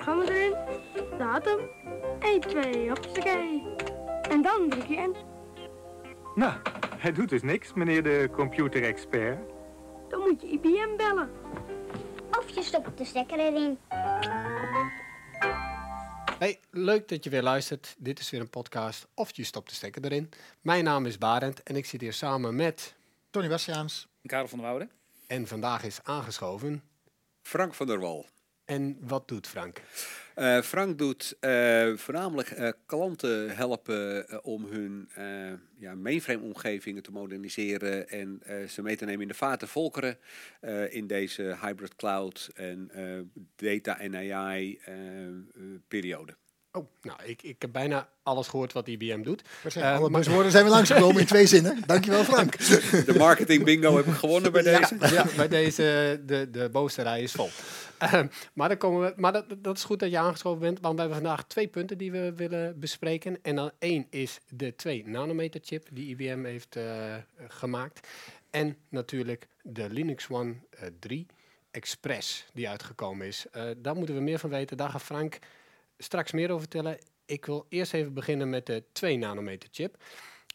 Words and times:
programma 0.00 0.24
erin, 0.24 0.54
datum, 1.18 1.60
1, 2.20 2.40
2, 2.40 2.88
hoppakee. 2.88 3.62
En 4.28 4.42
dan 4.42 4.68
druk 4.68 4.86
je 4.86 4.96
enter. 4.96 5.22
Nou, 6.34 6.52
hij 6.96 7.12
doet 7.12 7.28
dus 7.28 7.42
niks, 7.42 7.72
meneer 7.72 8.02
de 8.02 8.28
computerexpert. 8.32 9.38
Dan 10.08 10.20
moet 10.20 10.40
je 10.40 10.48
IBM 10.48 10.96
bellen. 10.96 11.30
Of 12.38 12.48
je 12.48 12.62
stopt 12.62 12.98
de 12.98 13.04
stekker 13.04 13.38
erin. 13.38 13.78
Hey, 16.38 16.60
leuk 16.70 17.08
dat 17.08 17.24
je 17.24 17.30
weer 17.30 17.42
luistert. 17.42 17.94
Dit 17.98 18.18
is 18.18 18.30
weer 18.30 18.40
een 18.40 18.50
podcast 18.50 19.06
of 19.14 19.36
je 19.36 19.44
stopt 19.44 19.68
de 19.68 19.74
stekker 19.74 20.04
erin. 20.04 20.30
Mijn 20.60 20.84
naam 20.84 21.06
is 21.06 21.18
Barend 21.18 21.62
en 21.62 21.76
ik 21.76 21.86
zit 21.86 22.00
hier 22.00 22.12
samen 22.12 22.56
met... 22.56 22.94
Tony 23.30 23.48
Bastiaans. 23.48 24.08
Karel 24.22 24.48
van 24.48 24.58
der 24.58 24.66
Wouden. 24.66 24.90
En 25.26 25.46
vandaag 25.46 25.84
is 25.84 25.98
aangeschoven... 26.02 26.82
Frank 27.42 27.74
van 27.74 27.86
der 27.86 28.00
Wal. 28.00 28.26
En 28.70 28.96
wat 29.00 29.28
doet 29.28 29.46
Frank? 29.46 29.82
Uh, 30.36 30.60
Frank 30.60 30.98
doet 30.98 31.36
uh, 31.40 31.96
voornamelijk 31.96 32.50
uh, 32.50 32.68
klanten 32.86 33.56
helpen 33.56 34.26
om 34.44 34.64
hun 34.64 35.08
ja, 35.78 35.94
mainframe-omgevingen 35.94 37.02
te 37.02 37.12
moderniseren 37.12 38.08
en 38.08 38.42
ze 38.68 38.82
mee 38.82 38.96
te 38.96 39.04
nemen 39.04 39.22
in 39.22 39.28
de 39.28 39.34
vaart 39.34 39.68
volkeren 39.68 40.18
in 40.88 41.06
deze 41.06 41.56
hybrid 41.60 41.96
cloud 41.96 42.50
en 42.54 42.90
data 43.56 43.98
en 43.98 44.16
AI-periode. 44.16 46.36
Oh, 46.72 46.86
nou, 47.02 47.18
ik, 47.24 47.42
ik 47.42 47.56
heb 47.58 47.72
bijna 47.72 48.08
alles 48.22 48.48
gehoord 48.48 48.72
wat 48.72 48.88
IBM 48.88 49.22
doet. 49.22 49.42
Zeggen, 49.62 49.92
alle 49.92 50.10
buzzwoorden 50.10 50.52
zijn 50.52 50.64
we 50.64 50.70
langsgekomen 50.70 51.20
in 51.20 51.26
twee 51.26 51.46
zinnen. 51.46 51.82
Dankjewel 51.86 52.24
Frank. 52.24 52.58
De 53.06 53.14
marketing 53.18 53.64
bingo 53.64 53.96
heb 53.96 54.06
ik 54.06 54.14
gewonnen 54.14 54.52
bij 54.52 54.62
deze. 54.62 54.96
Ja, 55.00 55.12
ja 55.22 55.26
bij 55.36 55.48
deze, 55.48 56.20
de, 56.26 56.50
de 56.50 56.68
bovenste 56.72 57.02
rij 57.02 57.22
is 57.22 57.32
vol. 57.32 57.48
Uh, 58.02 58.22
maar 58.52 58.68
dan 58.68 58.76
komen 58.76 59.00
we, 59.00 59.12
maar 59.16 59.32
dat, 59.32 59.44
dat 59.58 59.76
is 59.76 59.84
goed 59.84 59.98
dat 59.98 60.10
je 60.10 60.18
aangeschoven 60.18 60.60
bent, 60.60 60.80
want 60.80 60.94
we 60.94 61.00
hebben 61.00 61.20
vandaag 61.20 61.44
twee 61.44 61.68
punten 61.68 61.98
die 61.98 62.12
we 62.12 62.32
willen 62.36 62.80
bespreken. 62.80 63.38
En 63.42 63.56
dan 63.56 63.70
één 63.78 64.06
is 64.10 64.40
de 64.48 64.74
2 64.76 65.02
nanometer 65.06 65.60
chip 65.64 65.86
die 65.90 66.08
IBM 66.08 66.44
heeft 66.44 66.76
uh, 66.76 66.84
gemaakt. 67.48 68.08
En 68.50 68.76
natuurlijk 68.88 69.48
de 69.62 69.90
Linux 69.90 70.26
One 70.28 70.54
uh, 70.74 70.88
3 70.98 71.26
Express 71.70 72.46
die 72.52 72.68
uitgekomen 72.68 73.26
is. 73.26 73.46
daar 73.76 73.96
moeten 73.96 74.14
we 74.14 74.20
meer 74.20 74.38
van 74.38 74.50
weten. 74.50 74.76
Daar 74.76 74.90
gaat 74.90 75.02
Frank 75.02 75.38
straks 76.02 76.32
meer 76.32 76.48
over 76.48 76.60
vertellen. 76.60 76.98
Ik 77.24 77.46
wil 77.46 77.66
eerst 77.68 77.94
even 77.94 78.14
beginnen 78.14 78.50
met 78.50 78.66
de 78.66 78.84
2 78.92 79.18
nanometer 79.18 79.68
chip. 79.72 79.96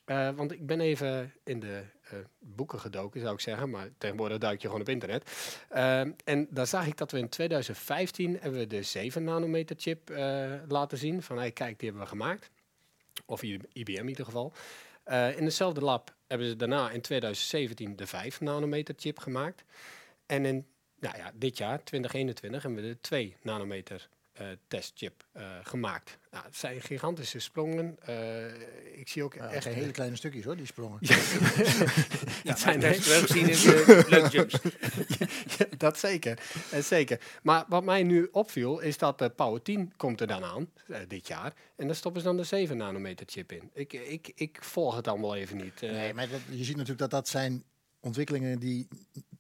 Uh, 0.06 0.30
want 0.36 0.52
ik 0.52 0.66
ben 0.66 0.82
even 0.82 1.34
in 1.44 1.60
de 1.60 1.84
uh, 2.14 2.20
boeken 2.40 2.80
gedoken, 2.80 3.22
zou 3.22 3.34
ik 3.34 3.40
zeggen. 3.40 3.70
Maar 3.70 3.90
tegenwoordig 3.98 4.38
duik 4.38 4.62
je 4.62 4.68
gewoon 4.68 4.82
op 4.82 4.90
internet. 4.90 5.32
Uh, 5.72 6.00
en 6.00 6.48
daar 6.50 6.68
zag 6.68 6.88
ik 6.88 6.98
dat 6.98 7.12
we 7.12 7.18
in 7.18 7.30
2015 7.30 8.38
hebben 8.40 8.70
de 8.70 8.84
7 8.84 9.24
nanometer 9.24 9.76
chip 9.80 10.10
laten 10.68 10.98
zien. 10.98 11.22
Van 11.22 11.38
hey, 11.38 11.52
kijk, 11.52 11.80
die 11.80 11.90
hebben 11.90 12.08
we 12.08 12.12
gemaakt. 12.12 12.50
Of 13.26 13.44
IBM 13.44 13.92
in 13.92 14.08
ieder 14.08 14.26
geval. 14.26 14.54
in 15.36 15.44
dezelfde 15.44 15.82
lab 15.82 16.16
hebben 16.28 16.48
ze 16.48 16.56
daarna 16.56 16.92
in 16.92 17.02
2017 17.02 17.96
de 17.96 18.08
5 18.08 18.42
nanometer 18.42 18.96
chip 18.98 19.20
gemaakt. 19.20 19.64
En 20.26 20.46
in 20.46 20.66
nou 21.00 21.18
ja, 21.18 21.32
dit 21.36 21.58
jaar, 21.58 21.84
2021, 21.84 22.64
hebben 22.64 22.84
we 22.84 22.90
de 22.90 23.00
2 23.02 23.36
nanometer 23.42 24.10
testchip 24.68 25.26
uh, 25.38 25.44
gemaakt. 25.64 26.18
Nou, 26.32 26.46
het 26.46 26.56
zijn 26.56 26.82
gigantische 26.82 27.40
sprongen. 27.40 27.98
Uh, 28.10 28.46
ik 29.00 29.08
zie 29.08 29.24
ook 29.24 29.36
echt... 29.36 29.66
hele 29.66 29.92
kleine 29.92 30.16
stukjes 30.16 30.46
hoor, 30.46 30.56
die 30.56 30.66
sprongen. 30.66 30.98
ja, 31.02 31.16
het 32.52 32.60
zijn 32.60 32.80
wel 32.80 32.94
gezien 32.94 33.50
in 33.50 34.30
jumps. 34.32 34.60
dat 35.78 36.00
zeker, 36.00 36.40
zeker. 36.80 37.20
Maar 37.44 37.66
wat 37.68 37.84
mij 37.84 38.04
nu 38.04 38.28
opviel, 38.32 38.80
is 38.80 38.98
dat 38.98 39.20
de 39.20 39.30
Power 39.30 39.62
10 39.62 39.94
komt 39.98 40.22
er 40.22 40.28
dan 40.28 40.44
aan, 40.44 40.72
dit 41.08 41.28
jaar. 41.28 41.54
En 41.76 41.86
daar 41.88 41.96
stoppen 41.96 42.22
ze 42.22 42.28
dan 42.28 42.38
de 42.38 42.44
7 42.44 42.78
nanometer 42.78 43.26
chip 43.30 43.52
in. 43.52 43.70
Ik, 43.74 43.94
ik, 43.94 44.32
ik 44.36 44.58
volg 44.62 44.96
het 44.96 45.08
allemaal 45.08 45.36
even 45.36 45.58
niet. 45.58 45.82
nee, 45.82 46.14
maar 46.14 46.28
je 46.50 46.64
ziet 46.64 46.76
natuurlijk 46.76 47.00
dat 47.00 47.12
dat 47.12 47.28
zijn 47.28 47.64
ontwikkelingen 48.00 48.60
die 48.60 48.88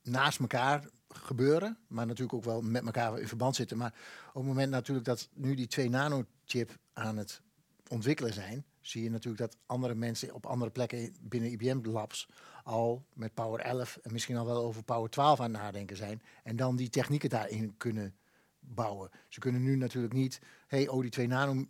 naast 0.03 0.39
elkaar 0.39 0.83
gebeuren, 1.17 1.77
maar 1.87 2.05
natuurlijk 2.05 2.33
ook 2.33 2.43
wel 2.43 2.61
met 2.61 2.85
elkaar 2.85 3.19
in 3.19 3.27
verband 3.27 3.55
zitten. 3.55 3.77
Maar 3.77 3.93
op 4.27 4.33
het 4.33 4.45
moment 4.45 4.71
natuurlijk 4.71 5.05
dat 5.05 5.29
nu 5.33 5.55
die 5.55 5.67
2 5.67 5.89
nanochip 5.89 6.77
aan 6.93 7.17
het 7.17 7.41
ontwikkelen 7.87 8.33
zijn, 8.33 8.65
zie 8.81 9.03
je 9.03 9.09
natuurlijk 9.09 9.37
dat 9.37 9.57
andere 9.65 9.95
mensen 9.95 10.33
op 10.33 10.45
andere 10.45 10.71
plekken 10.71 11.15
binnen 11.21 11.51
IBM 11.51 11.79
Labs 11.83 12.29
al 12.63 13.05
met 13.13 13.33
Power 13.33 13.59
11 13.59 13.97
en 14.01 14.11
misschien 14.11 14.37
al 14.37 14.45
wel 14.45 14.63
over 14.63 14.83
Power 14.83 15.09
12 15.09 15.39
aan 15.39 15.51
nadenken 15.51 15.97
zijn. 15.97 16.21
En 16.43 16.55
dan 16.55 16.75
die 16.75 16.89
technieken 16.89 17.29
daarin 17.29 17.77
kunnen 17.77 18.15
bouwen. 18.59 19.09
Ze 19.29 19.39
kunnen 19.39 19.63
nu 19.63 19.75
natuurlijk 19.75 20.13
niet, 20.13 20.39
hey, 20.67 20.87
oh 20.87 21.01
die 21.01 21.09
2 21.09 21.27
nano 21.27 21.65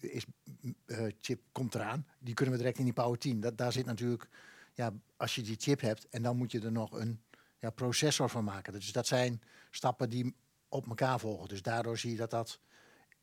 uh, 0.85 1.05
chip 1.21 1.41
komt 1.51 1.75
eraan, 1.75 2.05
die 2.19 2.33
kunnen 2.33 2.53
we 2.53 2.59
direct 2.59 2.79
in 2.79 2.83
die 2.83 2.93
Power 2.93 3.17
10. 3.17 3.39
Dat, 3.39 3.57
daar 3.57 3.71
zit 3.71 3.85
natuurlijk, 3.85 4.29
ja, 4.73 4.93
als 5.17 5.35
je 5.35 5.41
die 5.41 5.55
chip 5.59 5.81
hebt 5.81 6.09
en 6.09 6.21
dan 6.21 6.37
moet 6.37 6.51
je 6.51 6.59
er 6.59 6.71
nog 6.71 6.91
een 6.91 7.21
ja, 7.59 7.69
processor 7.69 8.29
van 8.29 8.43
maken. 8.43 8.73
Dus 8.73 8.91
dat 8.91 9.07
zijn 9.07 9.41
stappen 9.71 10.09
die 10.09 10.35
op 10.69 10.87
elkaar 10.87 11.19
volgen. 11.19 11.47
Dus 11.47 11.61
daardoor 11.61 11.97
zie 11.97 12.11
je 12.11 12.17
dat 12.17 12.29
dat 12.29 12.59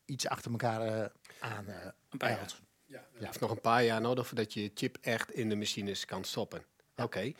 iets 0.05 0.27
achter 0.27 0.51
elkaar 0.51 0.87
uh, 0.87 1.07
aan 1.41 1.65
uh, 1.69 1.75
een 2.11 2.19
paar 2.19 2.31
jaar. 2.31 2.61
Ja, 2.85 3.07
je 3.19 3.25
hebt 3.25 3.41
nog 3.41 3.51
een 3.51 3.61
paar 3.61 3.85
jaar 3.85 4.01
nodig 4.01 4.27
voordat 4.27 4.53
je 4.53 4.71
chip 4.75 4.99
echt 5.01 5.33
in 5.33 5.49
de 5.49 5.57
machines 5.57 6.05
kan 6.05 6.25
stoppen. 6.25 6.65
Oké. 6.93 7.03
Okay. 7.03 7.35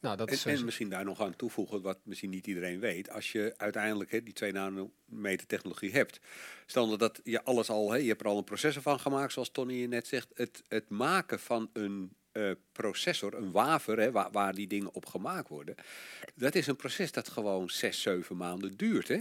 Nou, 0.00 0.16
dat 0.16 0.28
en, 0.28 0.34
is 0.34 0.44
en 0.44 0.64
misschien 0.64 0.88
daar 0.88 1.04
nog 1.04 1.20
aan 1.20 1.36
toevoegen, 1.36 1.82
wat 1.82 1.98
misschien 2.02 2.30
niet 2.30 2.46
iedereen 2.46 2.80
weet. 2.80 3.10
Als 3.10 3.32
je 3.32 3.54
uiteindelijk 3.56 4.10
he, 4.10 4.22
die 4.22 4.32
2 4.32 4.52
nanometer 4.52 5.46
technologie 5.46 5.92
hebt. 5.92 6.20
Stel 6.66 6.96
dat 6.96 7.20
je 7.24 7.44
alles 7.44 7.70
al, 7.70 7.90
he, 7.90 7.96
je 7.96 8.08
hebt 8.08 8.20
er 8.20 8.26
al 8.26 8.38
een 8.38 8.44
processor 8.44 8.82
van 8.82 9.00
gemaakt, 9.00 9.32
zoals 9.32 9.50
Tony 9.50 9.84
net 9.84 10.06
zegt. 10.06 10.28
Het, 10.34 10.62
het 10.68 10.88
maken 10.88 11.40
van 11.40 11.70
een 11.72 12.16
uh, 12.32 12.50
processor, 12.72 13.34
een 13.34 13.52
wafer, 13.52 13.98
hè, 13.98 14.10
waar, 14.10 14.30
waar, 14.32 14.54
die 14.54 14.66
dingen 14.66 14.94
op 14.94 15.06
gemaakt 15.06 15.48
worden. 15.48 15.74
Dat 16.34 16.54
is 16.54 16.66
een 16.66 16.76
proces 16.76 17.12
dat 17.12 17.28
gewoon 17.28 17.70
zes, 17.70 18.02
zeven 18.02 18.36
maanden 18.36 18.76
duurt. 18.76 19.08
Hè? 19.08 19.18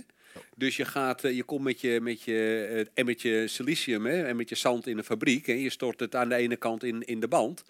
Dus 0.56 0.78
je, 0.78 0.86
gaat, 0.86 1.22
je 1.22 1.44
komt 1.44 1.64
met 1.64 1.82
je, 1.82 2.02
met 2.02 2.22
je 2.22 2.70
uh, 2.72 2.86
emmertje 2.94 3.48
silicium 3.48 4.06
hè, 4.06 4.24
en 4.24 4.36
met 4.36 4.50
je 4.50 4.56
zand 4.56 4.88
in 4.88 4.98
een 4.98 5.04
fabriek. 5.04 5.48
En 5.48 5.60
je 5.60 5.70
stort 5.70 6.00
het 6.00 6.16
aan 6.16 6.30
de 6.30 6.36
ene 6.36 6.56
kant 6.56 6.84
in, 6.84 7.02
in 7.06 7.20
de 7.20 7.28
band 7.28 7.64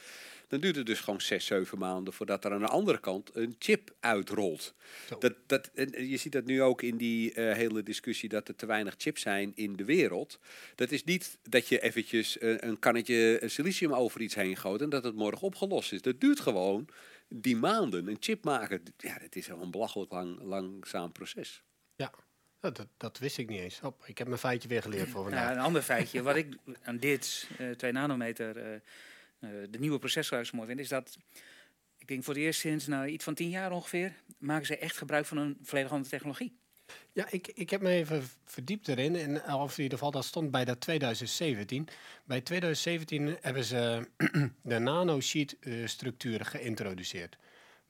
dan 0.50 0.60
duurt 0.60 0.76
het 0.76 0.86
dus 0.86 1.00
gewoon 1.00 1.22
zes, 1.22 1.46
zeven 1.46 1.78
maanden 1.78 2.14
voordat 2.14 2.46
er 2.46 2.52
aan 2.52 2.60
de 2.60 2.68
andere 2.68 3.00
kant 3.00 3.36
een 3.36 3.56
chip 3.60 3.96
uitrolt. 4.00 4.74
Dat, 5.20 5.34
dat, 5.46 5.70
en 5.74 6.10
je 6.10 6.18
ziet 6.18 6.32
dat 6.32 6.46
nu 6.46 6.62
ook 6.62 6.82
in 6.82 6.98
die 6.98 7.36
uh, 7.36 7.54
hele 7.54 7.84
discussie 7.84 8.30
dat 8.30 8.48
er 8.48 8.56
te 8.56 8.66
weinig 8.66 8.96
chips 8.98 9.22
zijn 9.22 9.52
in 9.56 9.76
de 9.76 9.86
wereld. 9.86 10.40
Dat 10.76 10.92
is 10.92 11.04
niet 11.04 11.38
dat 11.44 11.68
je 11.68 11.82
eventjes 11.82 12.38
uh, 12.38 12.58
een 12.60 12.80
kannetje 12.80 13.42
silicium 13.46 13.94
over 13.94 14.22
iets 14.22 14.36
heen 14.36 14.58
gooit 14.58 14.82
en 14.82 14.90
dat 14.90 15.04
het 15.04 15.16
morgen 15.16 15.42
opgelost 15.48 15.94
is. 15.94 16.02
Dat 16.02 16.22
duurt 16.22 16.40
gewoon 16.40 16.88
die 17.28 17.56
maanden. 17.56 18.08
Een 18.08 18.18
chip 18.20 18.44
maken, 18.44 18.84
ja, 18.98 19.20
dat 19.20 19.36
is 19.36 19.48
een 19.48 19.72
belachelijk 19.72 20.12
lang, 20.12 20.42
langzaam 20.42 21.12
proces. 21.12 21.64
Ja, 21.96 22.12
dat, 22.60 22.88
dat, 22.98 23.18
wist 23.18 23.38
ik 23.38 23.50
niet 23.50 23.60
eens. 23.60 23.80
Oh, 23.84 24.00
ik 24.06 24.18
heb 24.18 24.28
mijn 24.28 24.40
feitje 24.40 24.68
weer 24.68 24.82
geleerd 24.82 25.10
voor 25.10 25.24
vandaag. 25.30 25.50
Ja, 25.50 25.52
een 25.52 25.64
ander 25.64 25.82
feitje, 25.82 26.22
wat 26.22 26.36
ik 26.36 26.56
aan 26.84 26.98
dit 26.98 27.50
uh, 27.60 27.72
2 27.72 27.92
nanometer 27.92 28.74
uh, 28.74 28.80
de 29.40 29.80
nieuwe 29.80 30.00
processor 30.00 30.46
zo 30.46 30.56
mooi 30.56 30.68
vind, 30.68 30.80
is 30.80 30.90
dat 30.90 31.18
ik 31.98 32.08
denk 32.08 32.24
voor 32.24 32.34
het 32.34 32.44
eerst 32.44 32.60
sinds 32.60 32.88
nou, 32.88 33.08
iets 33.08 33.24
van 33.24 33.34
tien 33.34 33.50
jaar 33.50 33.72
ongeveer 33.72 34.14
maken 34.38 34.66
ze 34.66 34.78
echt 34.78 34.98
gebruik 34.98 35.26
van 35.26 35.38
een 35.38 35.58
volledig 35.62 35.92
andere 35.92 36.10
technologie. 36.10 36.58
Ja, 37.14 37.28
ik, 37.30 37.48
ik 37.48 37.70
heb 37.70 37.82
me 37.82 37.90
even 37.90 38.24
verdiept 38.46 38.88
erin. 38.88 39.16
En, 39.16 39.54
of 39.54 39.78
in 39.78 39.84
ieder 39.84 39.98
geval, 39.98 40.12
dat 40.12 40.26
stond 40.26 40.52
bij 40.52 40.66
dat 40.66 40.82
2017. 40.82 41.88
Bij 42.24 42.42
2017 42.42 43.38
hebben 43.42 43.64
ze 43.64 44.08
de 44.62 44.80
nanosheet-structuur 44.80 46.46
geïntroduceerd. 46.46 47.38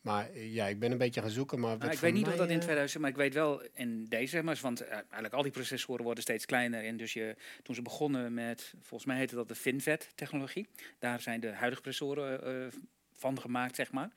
Maar 0.02 0.38
ja, 0.38 0.66
ik 0.66 0.80
ben 0.80 0.92
een 0.92 0.98
beetje 0.98 1.22
gaan 1.22 1.30
zoeken. 1.30 1.60
Maar 1.60 1.78
nou, 1.78 1.92
ik 1.92 2.00
weet 2.00 2.14
niet 2.14 2.28
of 2.28 2.36
dat 2.36 2.50
in 2.50 2.60
2000, 2.60 3.02
maar 3.02 3.10
ik 3.10 3.16
weet 3.16 3.34
wel 3.34 3.62
in 3.74 4.06
deze, 4.06 4.44
maar, 4.44 4.60
want 4.62 4.82
eigenlijk 4.88 5.34
al 5.34 5.44
die 5.44 5.52
processoren 5.52 6.04
worden 6.04 6.24
steeds 6.24 6.46
kleiner. 6.46 6.84
En 6.84 6.98
dus 6.98 7.14
je, 7.14 7.36
toen 7.64 7.76
ze 7.76 7.82
begonnen 7.82 8.34
met, 8.34 8.74
volgens 8.82 9.06
mij 9.06 9.18
heette 9.18 9.36
dat 9.36 9.48
de 9.48 9.56
FinFET-technologie. 9.56 10.68
Daar 11.00 11.22
zijn 11.22 11.40
de 11.40 11.52
huidige 11.52 11.82
processoren 11.82 12.64
uh, 12.64 12.68
van 13.14 13.42
gemaakt, 13.42 13.76
zeg 13.76 13.92
maar. 13.92 14.10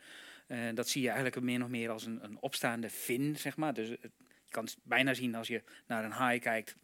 Uh, 0.49 0.59
dat 0.75 0.89
zie 0.89 1.03
je 1.03 1.09
eigenlijk 1.09 1.41
meer 1.41 1.59
nog 1.59 1.69
meer 1.69 1.91
als 1.91 2.07
een, 2.07 2.25
een 2.25 2.37
opstaande 2.41 2.91
fin, 2.91 3.37
zeg 3.37 3.57
maar. 3.57 3.75
Dus 3.75 3.89
je 3.89 4.11
kan 4.49 4.65
het 4.65 4.77
bijna 4.83 5.15
zien 5.15 5.35
als 5.35 5.49
je 5.49 5.63
naar 5.87 6.05
een 6.05 6.29
high 6.29 6.43
kijkt, 6.43 6.77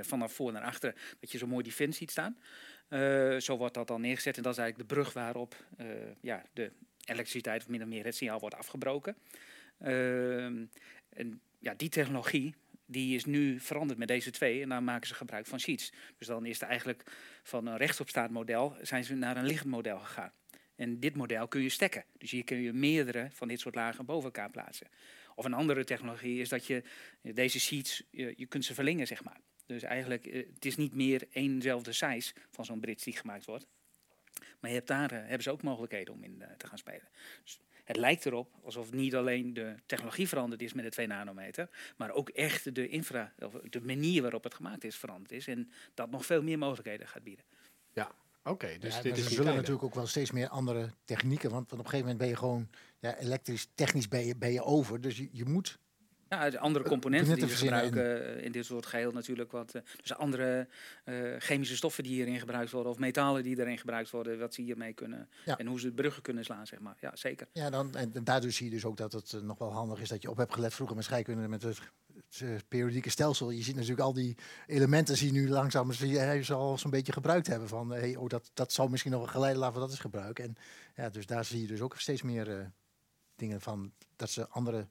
vanaf 0.00 0.32
voor 0.32 0.52
naar 0.52 0.62
achter, 0.62 0.94
dat 1.20 1.32
je 1.32 1.38
zo 1.38 1.46
mooi 1.46 1.62
die 1.62 1.72
fin 1.72 1.92
ziet 1.92 2.10
staan. 2.10 2.36
zo 3.40 3.56
wordt 3.56 3.74
dat 3.74 3.86
dan 3.86 4.00
neergezet 4.00 4.36
en 4.36 4.42
dat 4.42 4.52
is 4.52 4.58
eigenlijk 4.58 4.88
de 4.88 4.94
brug 4.94 5.12
waarop 5.12 5.56
ja, 6.20 6.42
de 6.52 6.72
elektriciteit 7.04 7.62
of 7.62 7.68
min 7.68 7.88
meer 7.88 8.04
het 8.04 8.16
signaal 8.16 8.40
wordt 8.40 8.56
afgebroken. 8.56 9.16
Uh, 9.80 10.44
en 11.08 11.40
ja, 11.58 11.74
die 11.74 11.88
technologie 11.88 12.54
die 12.86 13.14
is 13.14 13.24
nu 13.24 13.60
veranderd 13.60 13.98
met 13.98 14.08
deze 14.08 14.30
twee 14.30 14.62
en 14.62 14.68
dan 14.68 14.84
maken 14.84 15.06
ze 15.06 15.14
gebruik 15.14 15.46
van 15.46 15.60
sheets. 15.60 15.92
Dus 16.18 16.26
dan 16.26 16.46
is 16.46 16.60
het 16.60 16.68
eigenlijk 16.68 17.02
van 17.42 17.66
een 17.66 17.76
rechtopstaand 17.76 18.30
model 18.30 18.76
zijn 18.82 19.04
ze 19.04 19.14
naar 19.14 19.36
een 19.36 19.46
liggend 19.46 19.70
model 19.70 19.98
gegaan. 19.98 20.32
En 20.76 21.00
dit 21.00 21.16
model 21.16 21.48
kun 21.48 21.62
je 21.62 21.68
stekken. 21.68 22.04
Dus 22.18 22.30
hier 22.30 22.44
kun 22.44 22.60
je 22.60 22.72
meerdere 22.72 23.28
van 23.32 23.48
dit 23.48 23.60
soort 23.60 23.74
lagen 23.74 24.04
boven 24.04 24.24
elkaar 24.24 24.50
plaatsen. 24.50 24.88
Of 25.34 25.44
een 25.44 25.52
andere 25.52 25.84
technologie 25.84 26.40
is 26.40 26.48
dat 26.48 26.66
je 26.66 26.82
deze 27.22 27.60
sheets, 27.60 28.02
je, 28.10 28.32
je 28.36 28.46
kunt 28.46 28.64
ze 28.64 28.74
verlengen, 28.74 29.06
zeg 29.06 29.24
maar. 29.24 29.40
Dus 29.66 29.82
eigenlijk, 29.82 30.26
eh, 30.26 30.46
het 30.54 30.64
is 30.64 30.76
niet 30.76 30.94
meer 30.94 31.26
éénzelfde 31.32 31.92
size 31.92 32.32
van 32.50 32.64
zo'n 32.64 32.80
bridge 32.80 33.04
die 33.04 33.16
gemaakt 33.16 33.44
wordt. 33.44 33.66
Maar 34.62 34.70
je 34.70 34.76
hebt 34.76 34.88
daar, 34.88 35.10
eh, 35.10 35.18
hebben 35.18 35.42
ze 35.42 35.50
ook 35.50 35.62
mogelijkheden 35.62 36.14
om 36.14 36.24
in 36.24 36.42
eh, 36.42 36.48
te 36.56 36.66
gaan 36.66 36.78
spelen. 36.78 37.08
Dus 37.42 37.60
het 37.84 37.96
lijkt 37.96 38.26
erop 38.26 38.54
alsof 38.64 38.92
niet 38.92 39.14
alleen 39.14 39.54
de 39.54 39.74
technologie 39.86 40.28
veranderd 40.28 40.62
is 40.62 40.72
met 40.72 40.84
de 40.84 40.90
2 40.90 41.06
nanometer, 41.06 41.68
maar 41.96 42.10
ook 42.10 42.28
echt 42.28 42.74
de 42.74 42.88
infra, 42.88 43.32
of 43.38 43.52
de 43.52 43.80
manier 43.80 44.22
waarop 44.22 44.44
het 44.44 44.54
gemaakt 44.54 44.84
is 44.84 44.96
veranderd 44.96 45.32
is. 45.32 45.46
En 45.46 45.70
dat 45.94 46.10
nog 46.10 46.26
veel 46.26 46.42
meer 46.42 46.58
mogelijkheden 46.58 47.08
gaat 47.08 47.22
bieden. 47.22 47.44
Ja, 47.92 48.12
oké. 48.44 48.78
dus 48.78 48.96
Ja, 48.96 49.02
dit 49.02 49.18
is 49.18 49.26
er 49.26 49.34
kleine. 49.34 49.56
natuurlijk 49.56 49.84
ook 49.84 49.94
wel 49.94 50.06
steeds 50.06 50.30
meer 50.30 50.48
andere 50.48 50.90
technieken. 51.04 51.50
Want, 51.50 51.70
want 51.70 51.80
op 51.80 51.86
een 51.86 51.90
gegeven 51.90 52.00
moment 52.00 52.18
ben 52.18 52.28
je 52.28 52.36
gewoon 52.36 52.68
ja, 52.98 53.16
elektrisch, 53.16 53.68
technisch 53.74 54.08
ben 54.08 54.26
je, 54.26 54.36
ben 54.36 54.52
je 54.52 54.62
over. 54.62 55.00
Dus 55.00 55.16
je, 55.16 55.28
je 55.32 55.44
moet. 55.44 55.78
Ja, 56.32 56.58
andere 56.58 56.84
componenten 56.84 57.34
die 57.34 57.46
we 57.46 57.56
gebruiken 57.56 58.36
eh, 58.36 58.44
in 58.44 58.52
dit 58.52 58.64
soort 58.64 58.86
geheel 58.86 59.12
natuurlijk. 59.12 59.52
Wat, 59.52 59.74
eh, 59.74 59.82
dus 60.00 60.14
andere 60.14 60.66
eh, 61.04 61.14
chemische 61.38 61.76
stoffen 61.76 62.04
die 62.04 62.12
hierin 62.12 62.38
gebruikt 62.38 62.70
worden, 62.70 62.92
of 62.92 62.98
metalen 62.98 63.42
die 63.42 63.60
erin 63.60 63.78
gebruikt 63.78 64.10
worden, 64.10 64.38
wat 64.38 64.54
ze 64.54 64.62
hiermee 64.62 64.92
kunnen. 64.92 65.28
Ja. 65.44 65.58
En 65.58 65.66
hoe 65.66 65.80
ze 65.80 65.90
bruggen 65.90 66.22
kunnen 66.22 66.44
slaan, 66.44 66.66
zeg 66.66 66.80
maar. 66.80 66.96
Ja, 67.00 67.16
zeker. 67.16 67.46
Ja, 67.52 67.70
dan, 67.70 67.94
en 67.94 68.12
daardoor 68.24 68.50
zie 68.50 68.64
je 68.64 68.72
dus 68.72 68.84
ook 68.84 68.96
dat 68.96 69.12
het 69.12 69.32
eh, 69.32 69.40
nog 69.40 69.58
wel 69.58 69.72
handig 69.72 70.00
is 70.00 70.08
dat 70.08 70.22
je 70.22 70.30
op 70.30 70.36
hebt 70.36 70.54
gelet 70.54 70.74
vroeger 70.74 70.96
met 70.96 71.04
scheikunde 71.04 71.48
met 71.48 71.62
het, 71.62 71.78
het, 72.14 72.40
eh, 72.40 72.48
periodieke 72.68 73.10
stelsel. 73.10 73.50
Je 73.50 73.62
ziet 73.62 73.74
natuurlijk 73.74 74.00
al 74.00 74.12
die 74.12 74.36
elementen 74.66 75.14
die 75.14 75.32
nu 75.32 75.48
langzaam 75.48 75.90
al 76.48 76.78
zo'n 76.78 76.90
beetje 76.90 77.12
gebruikt 77.12 77.46
hebben 77.46 77.68
van 77.68 77.90
hey, 77.90 78.16
oh, 78.16 78.28
dat, 78.28 78.50
dat 78.54 78.72
zou 78.72 78.90
misschien 78.90 79.12
nog 79.12 79.22
een 79.22 79.28
geleide 79.28 79.58
laten 79.58 79.80
dat 79.80 79.92
is 79.92 79.98
gebruiken. 79.98 80.44
En 80.44 80.56
ja, 80.96 81.08
dus 81.08 81.26
daar 81.26 81.44
zie 81.44 81.60
je 81.60 81.66
dus 81.66 81.80
ook 81.80 81.98
steeds 81.98 82.22
meer 82.22 82.58
eh, 82.58 82.66
dingen 83.36 83.60
van 83.60 83.92
dat 84.16 84.30
ze 84.30 84.48
andere 84.48 84.86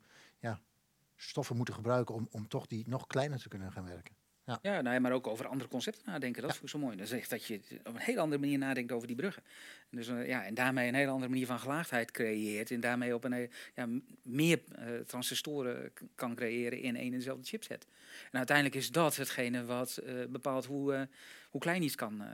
stoffen 1.21 1.55
moeten 1.55 1.73
gebruiken 1.73 2.15
om, 2.15 2.27
om 2.31 2.47
toch 2.47 2.67
die 2.67 2.83
nog 2.87 3.07
kleiner 3.07 3.39
te 3.39 3.49
kunnen 3.49 3.71
gaan 3.71 3.85
werken. 3.85 4.15
Ja, 4.61 4.81
nou 4.81 4.93
ja, 4.95 4.99
maar 4.99 5.11
ook 5.11 5.27
over 5.27 5.47
andere 5.47 5.69
concepten 5.69 6.03
nadenken. 6.05 6.41
Dat 6.41 6.59
is 6.63 6.71
zo 6.71 6.79
mooi. 6.79 6.97
Dat 6.97 7.05
is 7.05 7.11
echt 7.11 7.29
dat 7.29 7.45
je 7.45 7.61
op 7.83 7.93
een 7.93 7.97
hele 7.97 8.19
andere 8.19 8.41
manier 8.41 8.57
nadenkt 8.57 8.91
over 8.91 9.07
die 9.07 9.15
bruggen. 9.15 9.43
En, 9.89 9.97
dus, 9.97 10.07
eh, 10.07 10.27
ja, 10.27 10.45
en 10.45 10.53
daarmee 10.53 10.87
een 10.87 10.93
hele 10.93 11.11
andere 11.11 11.29
manier 11.29 11.45
van 11.45 11.59
gelaagdheid 11.59 12.11
creëert. 12.11 12.71
En 12.71 12.79
daarmee 12.79 13.15
op 13.15 13.23
een 13.23 13.31
he- 13.31 13.47
ja, 13.75 13.87
meer 14.21 14.61
eh, 14.75 14.99
transistoren 14.99 15.91
kan 16.15 16.35
creëren 16.35 16.79
in 16.81 16.95
één 16.95 17.11
en 17.11 17.17
dezelfde 17.17 17.45
chipset. 17.45 17.87
En 18.31 18.37
uiteindelijk 18.37 18.75
is 18.75 18.91
dat 18.91 19.15
hetgene 19.15 19.65
wat 19.65 19.97
eh, 19.97 20.25
bepaalt 20.29 20.65
hoe, 20.65 20.93
eh, 20.93 21.01
hoe 21.49 21.61
klein 21.61 21.83
iets 21.83 21.95
kan, 21.95 22.21
eh, 22.21 22.27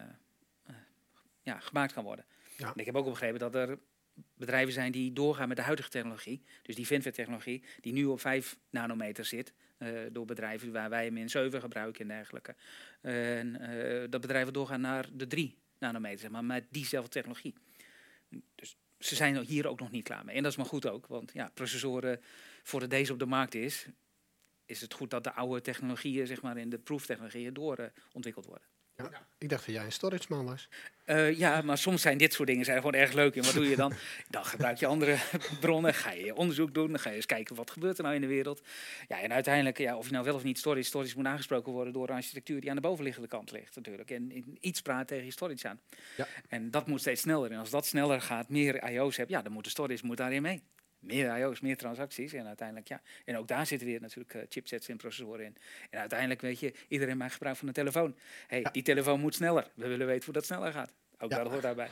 eh, 0.63 0.75
ja, 1.41 1.59
gemaakt 1.59 1.93
kan 1.93 2.03
worden. 2.03 2.25
Ja. 2.57 2.67
En 2.67 2.79
ik 2.79 2.85
heb 2.85 2.95
ook 2.95 3.05
begrepen 3.05 3.39
dat 3.39 3.55
er 3.55 3.79
bedrijven 4.33 4.73
zijn 4.73 4.91
die 4.91 5.13
doorgaan 5.13 5.47
met 5.47 5.57
de 5.57 5.63
huidige 5.63 5.89
technologie. 5.89 6.41
Dus 6.61 6.75
die 6.75 6.85
FinFET-technologie, 6.85 7.63
die 7.81 7.93
nu 7.93 8.05
op 8.05 8.19
5 8.19 8.57
nanometer 8.69 9.25
zit. 9.25 9.53
eh, 9.77 9.89
door 10.11 10.25
bedrijven 10.25 10.71
waar 10.71 10.89
wij 10.89 11.05
hem 11.05 11.17
in 11.17 11.29
7 11.29 11.61
gebruiken 11.61 12.01
en 12.01 12.07
dergelijke. 12.07 12.55
En 13.01 13.59
eh, 13.59 14.09
dat 14.09 14.21
bedrijven 14.21 14.53
doorgaan 14.53 14.81
naar 14.81 15.09
de 15.13 15.27
3 15.27 15.57
nanometer, 15.79 16.19
zeg 16.19 16.29
maar 16.29 16.45
met 16.45 16.65
diezelfde 16.69 17.09
technologie. 17.09 17.55
Dus 18.55 18.77
ze 18.99 19.15
zijn 19.15 19.37
hier 19.37 19.67
ook 19.67 19.79
nog 19.79 19.91
niet 19.91 20.03
klaar 20.03 20.25
mee. 20.25 20.35
En 20.35 20.43
dat 20.43 20.51
is 20.51 20.57
maar 20.57 20.65
goed 20.65 20.87
ook, 20.87 21.07
want 21.07 21.31
ja, 21.33 21.51
processoren, 21.53 22.21
voordat 22.63 22.89
deze 22.89 23.13
op 23.13 23.19
de 23.19 23.25
markt 23.25 23.55
is, 23.55 23.87
is 24.65 24.81
het 24.81 24.93
goed 24.93 25.09
dat 25.09 25.23
de 25.23 25.33
oude 25.33 25.61
technologieën, 25.61 26.27
zeg 26.27 26.41
maar 26.41 26.57
in 26.57 26.69
de 26.69 26.79
proeftechnologieën, 26.79 27.53
doorontwikkeld 27.53 28.45
worden. 28.45 28.67
Ik 29.37 29.49
dacht 29.49 29.65
dat 29.65 29.75
jij 29.75 29.83
een 29.85 29.91
storage 29.91 30.25
man 30.29 30.45
was. 30.45 30.69
Eh, 31.05 31.37
ja, 31.37 31.61
maar 31.61 31.77
soms 31.77 32.01
zijn 32.01 32.17
dit 32.17 32.33
soort 32.33 32.47
dingen 32.47 32.65
zijn 32.65 32.77
gewoon 32.77 32.93
erg 32.93 33.13
leuk. 33.13 33.35
En 33.35 33.43
wat 33.43 33.53
doe 33.53 33.69
je 33.69 33.75
dan? 33.75 33.93
Dan 34.29 34.45
gebruik 34.45 34.77
je 34.77 34.85
andere 34.85 35.17
bronnen, 35.59 35.93
ga 35.93 36.11
je 36.11 36.35
onderzoek 36.35 36.73
doen, 36.73 36.87
dan 36.87 36.99
ga 36.99 37.09
je 37.09 37.15
eens 37.15 37.25
kijken 37.25 37.55
wat 37.55 37.71
gebeurt 37.71 37.97
er 37.97 38.03
nou 38.03 38.15
in 38.15 38.21
de 38.21 38.27
wereld. 38.27 38.61
Ja, 39.07 39.21
en 39.21 39.33
uiteindelijk, 39.33 39.77
ja, 39.77 39.97
of 39.97 40.05
je 40.05 40.11
nou 40.11 40.25
wel 40.25 40.35
of 40.35 40.43
niet 40.43 40.57
storage, 40.57 40.83
storage 40.83 41.13
moet 41.17 41.25
aangesproken 41.25 41.71
worden 41.71 41.93
door 41.93 42.09
een 42.09 42.15
architectuur 42.15 42.59
die 42.61 42.69
aan 42.69 42.75
de 42.75 42.81
bovenliggende 42.81 43.27
kant 43.27 43.51
ligt 43.51 43.75
natuurlijk. 43.75 44.11
En 44.11 44.31
in- 44.31 44.57
iets 44.59 44.81
praat 44.81 45.07
tegen 45.07 45.25
je 45.25 45.31
storage 45.31 45.67
aan. 45.67 45.79
Ja. 46.17 46.27
En 46.49 46.71
dat 46.71 46.87
moet 46.87 46.99
steeds 46.99 47.21
sneller. 47.21 47.51
En 47.51 47.59
als 47.59 47.69
dat 47.69 47.85
sneller 47.85 48.21
gaat, 48.21 48.49
meer 48.49 48.89
IO's 48.91 49.17
hebt, 49.17 49.29
ja, 49.29 49.41
dan 49.41 49.51
moet 49.51 49.63
de 49.63 49.69
storage 49.69 50.05
moet 50.05 50.17
daarin 50.17 50.41
mee. 50.41 50.63
Meer 50.99 51.37
IO's, 51.37 51.59
meer 51.59 51.77
transacties. 51.77 52.33
En 52.33 52.47
uiteindelijk, 52.47 52.87
ja. 52.87 53.01
En 53.25 53.37
ook 53.37 53.47
daar 53.47 53.65
zitten 53.65 53.87
weer 53.87 54.01
natuurlijk 54.01 54.33
eh, 54.33 54.41
chipsets 54.49 54.87
en 54.87 54.97
processoren 54.97 55.45
in. 55.45 55.55
En 55.89 55.99
uiteindelijk, 55.99 56.41
weet 56.41 56.59
je, 56.59 56.73
iedereen 56.87 57.17
maakt 57.17 57.33
gebruik 57.33 57.57
van 57.57 57.67
een 57.67 57.73
telefoon. 57.73 58.15
hey, 58.47 58.65
die 58.71 58.83
telefoon 58.83 59.19
moet 59.19 59.35
sneller. 59.35 59.67
We 59.75 59.87
willen 59.87 60.07
weten 60.07 60.25
hoe 60.25 60.33
dat 60.33 60.45
sneller 60.45 60.71
gaat. 60.71 60.93
Ook 61.19 61.31
Ja. 61.31 61.37
dat 61.37 61.51
hoort 61.51 61.61
daarbij. 61.61 61.89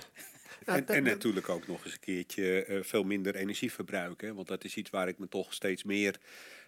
En, 0.66 0.88
en 0.88 1.04
natuurlijk 1.04 1.50
ook 1.50 1.68
nog 1.68 1.84
eens 1.84 1.94
een 1.94 2.00
keertje 2.00 2.66
eh, 2.66 2.84
veel 2.84 3.04
minder 3.04 3.36
energie 3.36 3.72
verbruiken. 3.72 4.36
Want 4.36 4.48
dat 4.48 4.64
is 4.64 4.76
iets 4.76 4.90
waar 4.90 5.08
ik 5.08 5.18
me 5.18 5.28
toch 5.28 5.54
steeds 5.54 5.84
meer 5.84 6.20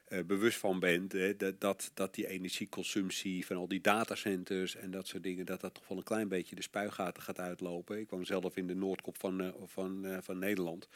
eh, 0.08 0.24
bewust 0.24 0.58
van 0.58 0.80
ben. 0.80 1.06
hè, 1.12 1.36
dat, 1.36 1.62
dat, 1.62 1.92
dat 1.94 2.16
die 2.16 2.28
energieconsumptie 2.28 3.46
van 3.46 3.56
al 3.56 3.68
die 3.68 3.82
datacenters 3.82 4.76
en 4.76 4.92
dat 4.92 5.08
soort 5.08 5.24
dingen, 5.24 5.46
dat 5.46 5.62
dat 5.62 5.74
toch 5.74 5.88
wel 5.88 5.98
een 5.98 6.04
klein 6.04 6.28
beetje 6.28 6.56
de 6.56 6.62
spuigaten 6.62 7.24
gaat 7.24 7.40
uitlopen. 7.40 8.00
Ik 8.00 8.10
woon 8.10 8.26
zelf 8.26 8.58
in 8.58 8.68
de 8.68 8.76
Noordkop 8.76 9.18
van, 9.20 9.42
eh, 9.42 9.50
van, 9.66 10.06
eh, 10.06 10.18
van 10.22 10.40
Nederland. 10.40 10.88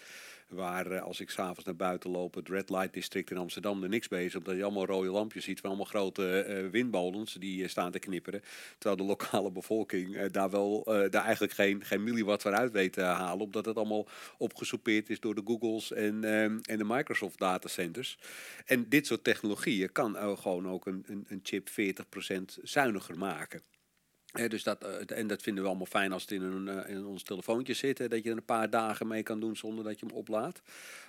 Waar 0.51 0.91
eh, 0.91 1.01
als 1.01 1.19
ik 1.19 1.29
s'avonds 1.29 1.63
naar 1.63 1.75
buiten 1.75 2.09
loop, 2.09 2.33
het 2.33 2.49
Red 2.49 2.69
Light 2.69 2.93
District 2.93 3.31
in 3.31 3.37
Amsterdam, 3.37 3.83
er 3.83 3.89
niks 3.89 4.07
is. 4.07 4.35
Omdat 4.35 4.55
je 4.55 4.63
allemaal 4.63 4.85
rode 4.85 5.09
lampjes 5.09 5.43
ziet 5.43 5.59
van 5.59 5.69
allemaal 5.69 5.87
grote 5.87 6.41
eh, 6.41 6.67
windmolens 6.69 7.33
die 7.33 7.63
eh, 7.63 7.69
staan 7.69 7.91
te 7.91 7.99
knipperen. 7.99 8.41
Terwijl 8.77 8.95
de 8.95 9.03
lokale 9.03 9.51
bevolking 9.61 10.15
eh, 10.15 10.25
daar 10.31 10.49
wel 10.49 10.83
eh, 10.85 11.09
daar 11.09 11.23
eigenlijk 11.23 11.53
geen, 11.53 11.85
geen 11.85 12.03
milliwatt 12.03 12.41
van 12.41 12.55
uit 12.55 12.71
weet 12.71 12.93
te 12.93 13.01
halen. 13.01 13.45
Omdat 13.45 13.65
het 13.65 13.75
allemaal 13.77 14.07
opgesoupeerd 14.37 15.09
is 15.09 15.19
door 15.19 15.35
de 15.35 15.41
Googles 15.45 15.91
en, 15.91 16.23
ehm, 16.23 16.59
en 16.61 16.77
de 16.77 16.83
Microsoft 16.83 17.39
datacenters. 17.39 18.17
En 18.65 18.89
dit 18.89 19.07
soort 19.07 19.23
technologieën 19.23 19.91
kan 19.91 20.17
eh, 20.17 20.37
gewoon 20.37 20.67
ook 20.67 20.85
een, 20.85 21.03
een, 21.07 21.25
een 21.27 21.39
chip 21.43 21.69
40% 21.69 21.73
zuiniger 22.61 23.17
maken. 23.17 23.61
Dus 24.31 24.63
dat, 24.63 24.83
eh, 24.83 25.17
en 25.17 25.27
dat 25.27 25.41
vinden 25.41 25.63
we 25.63 25.69
allemaal 25.69 25.85
fijn 25.87 26.11
als 26.11 26.21
het 26.21 26.31
in, 26.31 26.41
een, 26.41 26.67
eh, 26.67 26.89
in 26.95 27.05
ons 27.05 27.23
telefoontje 27.23 27.73
zit. 27.73 27.97
dat 27.97 28.23
je 28.23 28.29
er 28.29 28.37
een 28.37 28.45
paar 28.45 28.69
dagen 28.69 29.07
mee 29.07 29.23
kan 29.23 29.39
doen 29.39 29.55
zonder 29.57 29.83
dat 29.83 29.99
je 29.99 30.05
hem 30.05 30.15
oplaadt. 30.15 30.61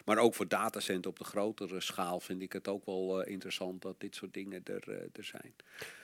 Maar 0.05 0.19
ook 0.19 0.35
voor 0.35 0.49
datacenter 0.49 1.11
op 1.11 1.19
de 1.19 1.25
grotere 1.25 1.81
schaal 1.81 2.21
vind 2.21 2.43
ik 2.43 2.53
het 2.53 2.69
ook 2.69 2.87
wel 2.87 3.23
eh, 3.23 3.33
interessant 3.33 3.83
dat 3.83 4.01
dit 4.01 4.15
soort 4.15 4.35
dingen 4.35 4.61
er, 4.65 4.89
er 5.13 5.25
zijn. 5.25 5.55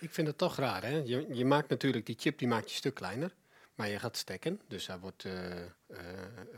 Ik 0.01 0.11
vind 0.11 0.27
het 0.27 0.39
toch 0.39 0.57
raar, 0.57 0.83
hè? 0.83 0.97
Je, 1.05 1.27
je 1.33 1.45
maakt 1.45 1.69
natuurlijk 1.69 2.07
die 2.07 2.17
chip, 2.19 2.39
die 2.39 2.49
maak 2.49 2.65
je 2.67 2.75
stuk 2.75 2.95
kleiner. 2.95 3.35
Maar 3.75 3.89
je 3.89 3.99
gaat 3.99 4.17
stekken, 4.17 4.61
dus 4.69 4.87
daar 4.87 5.01
wordt 5.01 5.25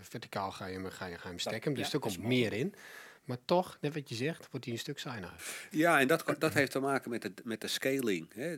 verticaal 0.01 0.51
ga 0.51 0.67
je, 0.67 0.73
hem- 0.75 0.91
ga 0.91 1.06
je, 1.06 1.15
ga 1.15 1.23
je 1.23 1.29
hem 1.29 1.39
stekken. 1.39 1.75
Dus 1.75 1.87
ja, 1.87 1.93
er 1.93 1.99
komt 1.99 2.19
meer 2.23 2.53
in. 2.53 2.75
Maar 3.25 3.38
toch, 3.44 3.78
net 3.81 3.94
wat 3.94 4.08
je 4.08 4.14
zegt, 4.14 4.49
wordt 4.50 4.64
hij 4.64 4.75
een 4.75 4.81
stuk 4.81 4.99
zuiniger. 4.99 5.69
Ja, 5.70 6.00
en 6.00 6.08
dat, 6.08 6.34
dat 6.38 6.55
heeft 6.55 6.70
te 6.70 6.81
maken 6.81 7.11
met 7.11 7.22
de, 7.22 7.32
met 7.44 7.61
de 7.61 7.67
scaling. 7.67 8.34
Hè. 8.34 8.56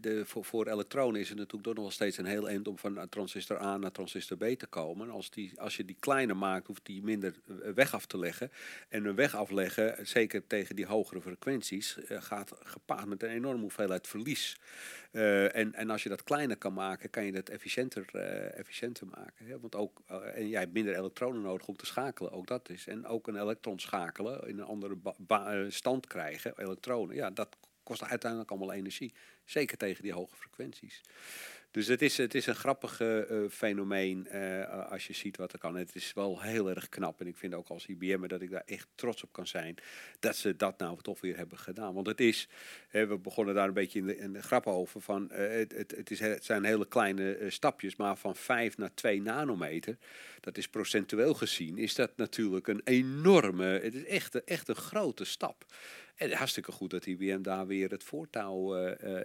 De, 0.00 0.22
voor 0.26 0.66
elektronen 0.66 1.20
is 1.20 1.28
het 1.28 1.38
natuurlijk 1.38 1.64
toch 1.64 1.74
nog 1.74 1.84
wel 1.84 1.92
steeds 1.92 2.18
een 2.18 2.24
heel 2.24 2.48
eind 2.48 2.68
om 2.68 2.78
van 2.78 3.08
transistor 3.08 3.60
A 3.62 3.76
naar 3.76 3.92
transistor 3.92 4.36
B 4.36 4.58
te 4.58 4.66
komen. 4.66 5.10
Als, 5.10 5.30
die, 5.30 5.60
als 5.60 5.76
je 5.76 5.84
die 5.84 5.96
kleiner 6.00 6.36
maakt, 6.36 6.66
hoeft 6.66 6.86
die 6.86 7.02
minder 7.02 7.34
eh, 7.46 7.54
weg 7.74 7.94
af 7.94 8.06
te 8.06 8.18
leggen. 8.18 8.50
En 8.88 9.04
een 9.04 9.14
weg 9.14 9.34
afleggen, 9.34 10.06
zeker 10.06 10.46
tegen 10.46 10.76
die 10.76 10.86
hogere 10.86 11.20
frequenties, 11.20 12.04
eh, 12.04 12.22
gaat 12.22 12.52
gepaard 12.62 13.06
met 13.06 13.22
een 13.22 13.30
enorme 13.30 13.60
hoeveelheid 13.60 14.06
verlies. 14.06 14.56
Eh, 15.14 15.56
en, 15.56 15.74
en 15.74 15.90
als 15.90 16.02
je 16.02 16.08
dat 16.08 16.24
kleiner 16.24 16.56
kan 16.56 16.72
maken, 16.72 17.10
kan 17.10 17.24
je 17.24 17.32
dat 17.32 17.48
efficiënter, 17.48 18.06
eh, 18.12 18.58
efficiënter 18.58 19.06
maken. 19.06 19.46
Hè? 19.46 19.60
Want 19.60 19.74
ook, 19.74 20.02
eh, 20.06 20.36
en 20.36 20.48
jij 20.48 20.60
hebt 20.60 20.72
minder 20.72 20.96
elektronen 20.96 21.42
nodig 21.42 21.66
om 21.66 21.76
te 21.76 21.86
schakelen, 21.86 22.32
ook 22.32 22.46
dat 22.46 22.68
is. 22.68 22.86
En 22.86 23.06
ook 23.06 23.28
een 23.28 23.36
elektron 23.36 23.80
schakelen, 23.80 24.48
in 24.48 24.58
een 24.58 24.64
andere 24.64 25.70
stand 25.70 26.06
krijgen, 26.06 26.52
elektronen, 26.56 27.14
ja, 27.14 27.30
dat 27.30 27.56
kost 27.82 28.02
uiteindelijk 28.02 28.50
allemaal 28.50 28.72
energie. 28.72 29.14
Zeker 29.44 29.76
tegen 29.76 30.02
die 30.02 30.12
hoge 30.12 30.36
frequenties. 30.36 31.00
Dus 31.74 31.86
het 31.86 32.02
is, 32.02 32.16
het 32.16 32.34
is 32.34 32.46
een 32.46 32.54
grappig 32.54 33.00
eh, 33.00 33.20
eh, 33.20 33.50
fenomeen 33.50 34.26
eh, 34.26 34.90
als 34.90 35.06
je 35.06 35.12
ziet 35.12 35.36
wat 35.36 35.52
er 35.52 35.58
kan. 35.58 35.76
Het 35.76 35.94
is 35.94 36.12
wel 36.12 36.40
heel 36.40 36.68
erg 36.68 36.88
knap. 36.88 37.20
En 37.20 37.26
ik 37.26 37.36
vind 37.36 37.54
ook 37.54 37.68
als 37.68 37.86
IBM'er 37.86 38.28
dat 38.28 38.40
ik 38.40 38.50
daar 38.50 38.62
echt 38.66 38.88
trots 38.94 39.22
op 39.22 39.32
kan 39.32 39.46
zijn. 39.46 39.74
Dat 40.20 40.36
ze 40.36 40.56
dat 40.56 40.78
nou 40.78 41.02
toch 41.02 41.20
weer 41.20 41.36
hebben 41.36 41.58
gedaan. 41.58 41.94
Want 41.94 42.06
het 42.06 42.20
is, 42.20 42.48
we 42.90 43.18
begonnen 43.22 43.54
daar 43.54 43.68
een 43.68 43.74
beetje 43.74 44.16
in 44.16 44.32
de, 44.32 44.42
grap 44.42 44.66
over. 44.66 45.00
Van, 45.00 45.30
het, 45.32 45.72
het, 45.72 46.10
is, 46.10 46.18
zijn 46.44 46.64
hele 46.64 46.88
kleine 46.88 47.46
stapjes. 47.48 47.96
Maar 47.96 48.16
van 48.16 48.36
5 48.36 48.76
naar 48.76 48.94
2 48.94 49.22
nanometer. 49.22 49.96
Dat 50.40 50.56
is 50.56 50.68
procentueel 50.68 51.34
gezien. 51.34 51.78
Is 51.78 51.94
dat 51.94 52.16
natuurlijk 52.16 52.66
een 52.66 52.80
enorme. 52.84 53.64
Het 53.64 53.94
is 53.94 54.04
echt, 54.04 54.34
een- 54.34 54.76
grote 54.76 55.24
stap. 55.24 55.64
En 56.14 56.32
hartstikke 56.32 56.72
goed 56.72 56.90
dat 56.90 57.06
IBM 57.06 57.42
daar 57.42 57.66
weer 57.66 57.90
het 57.90 58.04
voortouw 58.04 58.74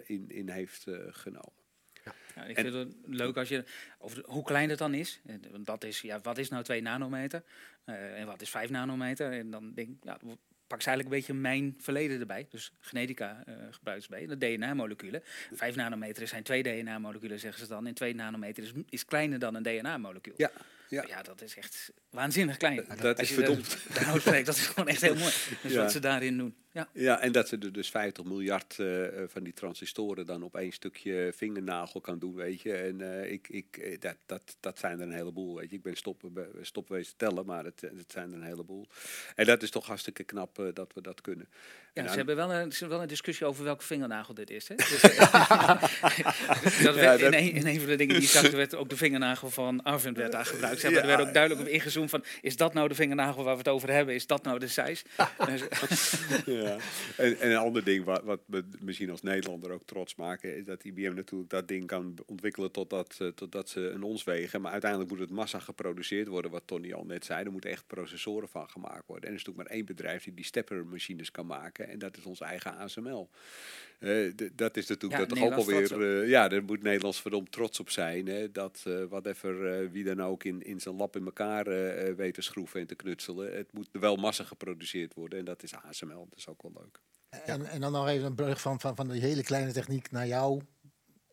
in, 0.06 0.25
in 0.29 0.50
heeft 0.50 0.86
genomen. 1.10 1.59
Ja, 2.39 2.46
ik 2.46 2.58
En- 2.58 2.63
vind 2.63 2.75
het 2.75 2.96
leuk 3.05 3.38
als 3.38 3.50
je 3.50 3.63
de- 4.13 4.24
hoe 4.25 4.43
klein 4.43 4.69
het 4.69 4.77
dan 4.79 4.93
is. 4.93 5.19
En 5.25 5.41
Want 5.51 5.65
dat 5.65 5.84
is, 5.84 6.01
ja, 6.01 6.19
wat 6.22 6.38
is 6.38 6.50
nou 6.50 6.63
2 6.63 6.81
nanometer? 6.81 7.43
Eh, 7.86 8.19
en 8.19 8.25
wat 8.25 8.41
is 8.41 8.50
5 8.50 8.69
nanometer? 8.69 9.31
En 9.31 9.51
dan 9.51 9.74
denk 9.74 9.89
ik, 9.89 9.96
ja, 10.01 10.17
pak 10.67 10.81
ze 10.81 10.88
eigenlijk 10.88 11.03
een 11.03 11.22
beetje 11.22 11.41
mijn 11.41 11.75
verleden 11.79 12.19
erbij. 12.19 12.48
Dus 12.50 12.72
genetica 12.79 13.43
eh 13.46 13.53
gebruikt 13.72 14.03
ze 14.03 14.10
bij, 14.10 14.25
de 14.27 14.38
DNA-moleculen. 14.38 15.22
5 15.53 15.75
nanometer 15.75 16.27
zijn 16.27 16.43
twee 16.43 16.63
DNA-moleculen, 16.63 17.39
zeggen 17.39 17.62
ze 17.65 17.67
dan. 17.69 17.88
En 17.88 17.93
2 17.93 18.15
nanometer 18.15 18.63
is, 18.63 18.72
is 18.89 19.05
kleiner 19.05 19.39
dan 19.39 19.55
een 19.55 19.63
DNA-molecuul. 19.63 20.36
Ja. 20.38 20.51
Ja. 20.89 21.05
Ja, 21.08 21.22
dat 21.22 21.41
is 21.41 21.55
echt 21.55 21.91
waanzinnig 22.10 22.58
klein. 22.58 22.75
dat 23.01 23.19
Als 23.19 23.19
is 23.19 23.29
je 23.29 23.34
verdomd. 23.34 23.69
daar- 23.69 23.93
daarover 23.93 24.22
spreekt, 24.22 24.46
dat 24.46 24.55
is 24.55 24.67
gewoon 24.67 24.88
echt 24.88 25.01
heel 25.01 25.15
mooi. 25.15 25.31
Dus 25.63 25.72
Ja. 25.72 25.81
wat 25.81 25.91
ze 25.91 26.00
daarin 26.00 26.38
doen. 26.38 26.55
Ja. 26.72 26.88
Ja, 26.93 27.19
en 27.22 27.31
dat 27.31 27.48
ze 27.48 27.58
er 27.58 27.72
dus 27.74 27.89
50 27.89 28.24
miljard 28.25 28.75
eh, 28.79 29.05
eh, 29.24 29.29
van 29.29 29.43
die 29.43 29.53
transistoren 29.53 30.25
dan 30.25 30.43
op 30.43 30.55
één 30.55 30.72
stukje 30.72 31.34
vingernagel 31.36 32.01
kan 32.01 32.19
doen, 32.19 32.36
weet 32.36 32.62
je. 32.62 32.74
En 32.74 33.01
eh, 33.24 33.31
ik, 33.31 33.48
ik, 33.50 34.01
dat, 34.01 34.15
dat, 34.25 34.55
dat 34.60 34.79
zijn 34.79 35.00
er 35.00 35.08
een 35.08 35.13
heleboel, 35.13 35.55
weet 35.55 35.69
je. 35.69 35.75
Ik 35.75 35.81
ben 35.81 35.96
stoppen, 35.96 36.48
stopwezen 36.62 37.13
tellen, 37.17 37.46
maar 37.46 37.63
het, 37.63 37.81
het 37.81 38.12
zijn 38.12 38.31
er 38.31 38.38
een 38.38 38.43
heleboel. 38.43 38.88
En 39.36 39.46
dat 39.46 39.63
is 39.63 39.69
toch 39.69 39.86
hartstikke 39.88 40.24
knap 40.24 40.72
dat 40.74 40.91
we 40.93 41.01
dat 41.01 41.22
kunnen. 41.22 41.50
Ja, 41.93 42.08
ze 42.08 42.15
hebben 42.15 42.36
wel 42.36 42.53
een, 42.53 42.72
ze 42.72 42.77
hebben 42.77 42.89
wel 42.89 43.01
een 43.01 43.08
discussie 43.08 43.46
over 43.46 43.63
welke 43.63 43.84
vingernagel 43.84 44.34
dit 44.34 44.50
is. 44.50 44.67
Hè? 44.67 44.75
Dus, 44.86 45.01
dat 45.01 45.12
Ja, 46.79 46.93
werd, 46.93 47.19
dat- 47.19 47.34
in, 47.34 47.34
een, 47.34 47.51
in 47.53 47.67
een 47.67 47.79
van 47.79 47.89
de 47.89 47.96
dingen 47.96 48.15
die 48.15 48.24
ik 48.24 48.29
zag, 48.29 48.50
werd 48.51 48.75
ook 48.75 48.89
de 48.89 48.98
vingernagel 48.98 49.50
van 49.50 49.84
Arvind 49.84 50.17
werd 50.17 50.31
daar 50.31 50.46
gebruikt. 50.46 50.78
Zeg 50.79 50.91
maar, 50.91 51.01
Er 51.01 51.07
werd 51.07 51.21
ook 51.21 51.33
duidelijk 51.33 51.67
op 51.67 51.74
ingezoomd 51.74 52.09
van, 52.09 52.24
is 52.41 52.57
dat 52.57 52.74
nou 52.74 52.88
de 52.88 52.95
vingernagel 52.95 53.43
waar 53.43 53.53
we 53.53 53.59
het 53.59 53.67
over 53.67 53.89
hebben? 53.91 54.15
Is 54.15 54.27
dat 54.27 54.43
nou 54.43 54.59
de 54.59 54.67
size? 54.67 55.03
Dus, 55.50 55.62
ja. 56.45 56.77
en, 57.17 57.39
en 57.39 57.51
een 57.51 57.57
ander 57.57 57.83
ding 57.83 58.05
wat, 58.05 58.24
wat 58.24 58.39
we 58.45 58.63
misschien 58.79 59.09
als 59.09 59.21
Nederlander 59.21 59.71
ook 59.71 59.86
trots 59.86 60.15
maken, 60.15 60.57
is 60.57 60.65
dat 60.65 60.83
IBM 60.83 61.13
natuurlijk 61.13 61.50
dat 61.50 61.67
ding 61.67 61.88
kan 61.88 62.15
ontwikkelen 62.25 62.71
totdat, 62.71 63.15
eh, 63.19 63.27
totdat 63.27 63.69
ze 63.69 63.89
een 63.89 64.03
ons 64.03 64.24
wegen. 64.24 64.62
Maar 64.62 64.71
uiteindelijk 64.71 65.12
moet 65.12 65.19
het 65.19 65.29
massa 65.29 65.59
geproduceerd 65.59 66.27
worden, 66.27 66.51
wat 66.51 66.63
Tony 66.65 66.93
al 66.93 67.05
net 67.05 67.25
zei. 67.25 67.43
Er 67.43 67.51
moeten 67.51 67.69
echt 67.69 67.88
processoren 67.88 68.50
van 68.50 68.69
gemaakt 68.69 69.07
worden. 69.07 69.25
En 69.25 69.29
er 69.33 69.39
is 69.39 69.45
natuurlijk 69.45 69.67
maar 69.67 69.77
één 69.77 69.86
bedrijf 69.86 70.24
die 70.24 70.33
die 70.33 70.45
steppermachines 70.45 71.31
kan 71.31 71.45
maken. 71.45 71.89
En 71.89 72.00
dat 72.00 72.17
is 72.17 72.24
ons 72.24 72.39
eigen 72.39 72.77
ASML. 72.77 73.29
Eh, 74.00 74.32
dat 74.56 74.77
is 74.77 74.88
natuurlijk 74.88 75.22
Ja, 75.22 75.27
dat 75.27 75.38
toch 75.38 75.44
ook 75.44 75.56
Nederlands 75.56 75.91
alweer. 75.91 76.22
eh, 76.22 76.29
ja, 76.29 76.48
daar 76.48 76.63
moet 76.63 76.84
Nederlands 76.84 77.22
verdomd 77.22 77.51
trots 77.51 77.79
op 77.79 77.89
zijn. 77.89 78.27
Hè, 78.27 78.51
dat 78.51 78.84
eh 78.88 79.03
whatever, 79.03 79.82
eh, 79.82 79.89
wie 79.91 80.03
dan 80.03 80.22
ook 80.22 80.44
in, 80.44 80.62
in 80.62 80.79
zijn 80.79 80.96
lab 80.96 81.15
in 81.15 81.25
elkaar 81.25 81.65
weet 82.15 82.34
te 82.34 82.41
schroeven 82.41 82.79
en 82.79 82.88
te 82.88 82.96
knutselen. 82.96 83.56
Het 83.56 83.74
moet 83.74 83.89
wel 83.91 84.15
massa 84.15 84.44
geproduceerd 84.44 85.13
worden. 85.13 85.39
En 85.39 85.46
dat 85.46 85.63
is 85.63 85.75
ASML. 85.75 86.27
Dat 86.29 86.38
is 86.38 86.48
ook 86.48 86.62
wel 86.62 86.72
leuk. 86.75 87.00
En, 87.46 87.65
en 87.65 87.82
dan 87.82 87.91
nog 87.91 88.08
even 88.08 88.25
een 88.25 88.36
brug 88.36 88.62
van, 88.62 88.79
van, 88.79 88.96
van 88.96 89.10
die 89.10 89.22
hele 89.22 89.44
kleine 89.44 89.72
techniek 89.72 90.12
naar 90.12 90.27
jouw 90.27 90.62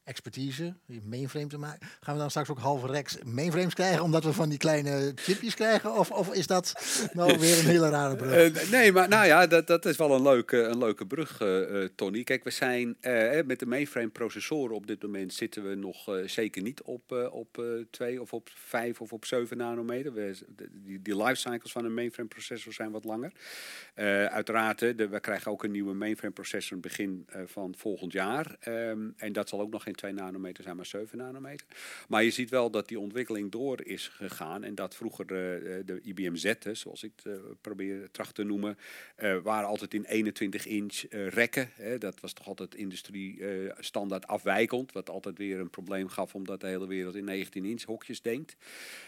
expertise, 0.06 0.74
mainframe 1.02 1.46
te 1.46 1.58
maken. 1.58 1.88
Gaan 2.00 2.14
we 2.14 2.20
dan 2.20 2.30
straks 2.30 2.48
ook 2.48 2.58
halve 2.58 2.86
rex 2.86 3.18
mainframes 3.24 3.74
krijgen, 3.74 4.02
omdat 4.02 4.24
we 4.24 4.32
van 4.32 4.48
die 4.48 4.58
kleine 4.58 5.12
chipjes 5.14 5.54
krijgen? 5.54 5.94
Of, 5.94 6.10
of 6.10 6.32
is 6.32 6.46
dat 6.46 6.74
nou 7.12 7.38
weer 7.38 7.58
een 7.58 7.64
hele 7.64 7.88
rare 7.88 8.16
brug? 8.16 8.32
Eh, 8.32 8.70
nee, 8.70 8.92
maar 8.92 9.08
nou 9.08 9.26
ja, 9.26 9.46
dat, 9.46 9.66
dat 9.66 9.84
is 9.86 9.96
wel 9.96 10.14
een 10.14 10.22
leuke, 10.22 10.56
een 10.62 10.78
leuke 10.78 11.06
brug, 11.06 11.40
eh, 11.40 11.82
eh, 11.82 11.90
Tony. 11.94 12.24
Kijk, 12.24 12.44
we 12.44 12.50
zijn 12.50 12.96
met 13.46 13.58
de 13.58 13.66
mainframe 13.66 14.08
processoren 14.08 14.74
op 14.76 14.86
dit 14.86 15.02
moment 15.02 15.34
zitten 15.34 15.68
we 15.68 15.74
nog 15.74 16.08
zeker 16.26 16.62
niet 16.62 16.82
op, 16.82 17.12
op 17.32 17.58
eh, 17.58 17.64
2 17.90 18.20
of 18.20 18.32
op 18.32 18.48
5 18.54 19.00
of 19.00 19.12
op 19.12 19.24
7 19.24 19.56
nanometer. 19.56 20.12
We, 20.12 20.36
de- 20.56 20.68
die, 20.72 21.02
die 21.02 21.16
lifecycles 21.22 21.72
van 21.72 21.84
een 21.84 21.94
mainframe 21.94 22.28
processor 22.28 22.72
zijn 22.72 22.90
wat 22.90 23.04
langer. 23.04 23.32
Uiteraard, 24.30 24.78
de, 24.78 25.08
we 25.08 25.20
krijgen 25.20 25.50
ook 25.50 25.64
een 25.64 25.70
nieuwe 25.70 25.94
mainframe 25.94 26.32
processor 26.34 26.80
begin 26.80 27.26
van 27.46 27.74
volgend 27.76 28.12
jaar. 28.12 28.56
Ehm, 28.60 29.08
en 29.16 29.32
dat 29.32 29.48
zal 29.48 29.60
ook 29.60 29.70
nog 29.70 29.82
geen 29.82 29.94
2 29.96 30.12
nanometer 30.12 30.62
zijn, 30.62 30.76
maar 30.76 30.86
7 30.86 31.18
nanometer. 31.18 31.66
Maar 32.08 32.24
je 32.24 32.30
ziet 32.30 32.50
wel 32.50 32.70
dat 32.70 32.88
die 32.88 33.00
ontwikkeling 33.00 33.50
door 33.50 33.84
is 33.84 34.08
gegaan. 34.08 34.64
En 34.64 34.74
dat 34.74 34.94
vroeger 34.94 35.24
eh, 35.24 35.86
de 35.86 36.00
IBM 36.02 36.34
Z, 36.34 36.54
hè, 36.58 36.74
zoals 36.74 37.02
ik 37.02 37.12
het 37.16 37.32
eh, 37.32 37.40
probeer 37.60 38.08
tracht 38.10 38.34
te 38.34 38.42
noemen, 38.42 38.78
eh, 39.16 39.36
waren 39.42 39.68
altijd 39.68 39.94
in 39.94 40.04
21 40.04 40.66
inch 40.66 41.04
eh, 41.04 41.28
rekken. 41.28 41.70
Hè. 41.74 41.98
Dat 41.98 42.20
was 42.20 42.32
toch 42.32 42.46
altijd 42.46 42.74
industrie 42.74 43.46
eh, 43.46 43.72
standaard 43.78 44.26
afwijkend. 44.26 44.92
Wat 44.92 45.10
altijd 45.10 45.38
weer 45.38 45.60
een 45.60 45.70
probleem 45.70 46.08
gaf, 46.08 46.34
omdat 46.34 46.60
de 46.60 46.66
hele 46.66 46.86
wereld 46.86 47.14
in 47.14 47.24
19 47.24 47.64
inch 47.64 47.82
hokjes 47.82 48.22
denkt. 48.22 48.56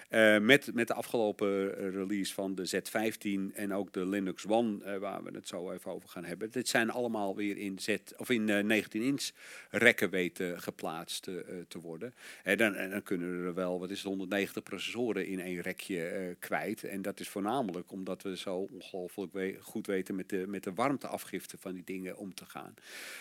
Eh, 0.09 0.39
met, 0.39 0.75
met 0.75 0.87
de 0.87 0.95
afgelopen 0.95 1.79
eh, 1.79 1.91
release 1.91 2.35
van 2.35 2.55
de 2.55 2.69
Z15 2.69 3.55
en 3.55 3.73
ook 3.73 3.93
de 3.93 4.07
Linux 4.07 4.47
One, 4.47 4.85
eh, 4.85 4.97
waar 4.99 5.23
we 5.23 5.31
het 5.35 5.49
zo 5.49 5.71
even 5.71 5.91
over 5.91 6.09
gaan 6.09 6.25
hebben. 6.25 6.51
Dit 6.51 6.69
zijn 6.69 6.91
allemaal 6.91 7.37
weer 7.37 7.57
in, 7.57 7.79
Z, 7.79 7.97
of 8.17 8.31
in 8.31 8.49
eh, 8.49 8.65
19 8.65 9.03
inch 9.03 9.31
rekken 9.71 10.11
weten 10.11 10.61
geplaatst 10.63 11.23
te 11.69 11.79
worden. 11.81 12.15
En 12.43 12.59
dan, 12.59 12.75
en 12.75 12.91
dan 12.91 13.03
kunnen 13.03 13.45
er 13.45 13.55
wel, 13.55 13.79
wat 13.79 13.91
is 13.91 13.99
het, 13.99 14.07
190 14.07 14.63
processoren 14.63 15.27
in 15.27 15.41
één 15.41 15.61
rekje 15.61 16.37
kwijt. 16.39 16.85
En 16.85 17.03
dat 17.03 17.21
is 17.21 17.29
voornamelijk 17.29 17.93
omdat 17.93 18.23
we 18.23 18.37
zo 18.37 18.69
ongelooflijk 18.73 19.33
we- 19.33 19.57
goed 19.61 19.87
weten 19.87 20.15
met 20.15 20.29
de, 20.29 20.45
met 20.47 20.65
de 20.65 20.75
warmteafgifte 20.75 21.59
van 21.59 21.75
die 21.75 21.85
dingen 21.85 22.17
om 22.17 22.35
te 22.35 22.45
gaan. 22.45 22.75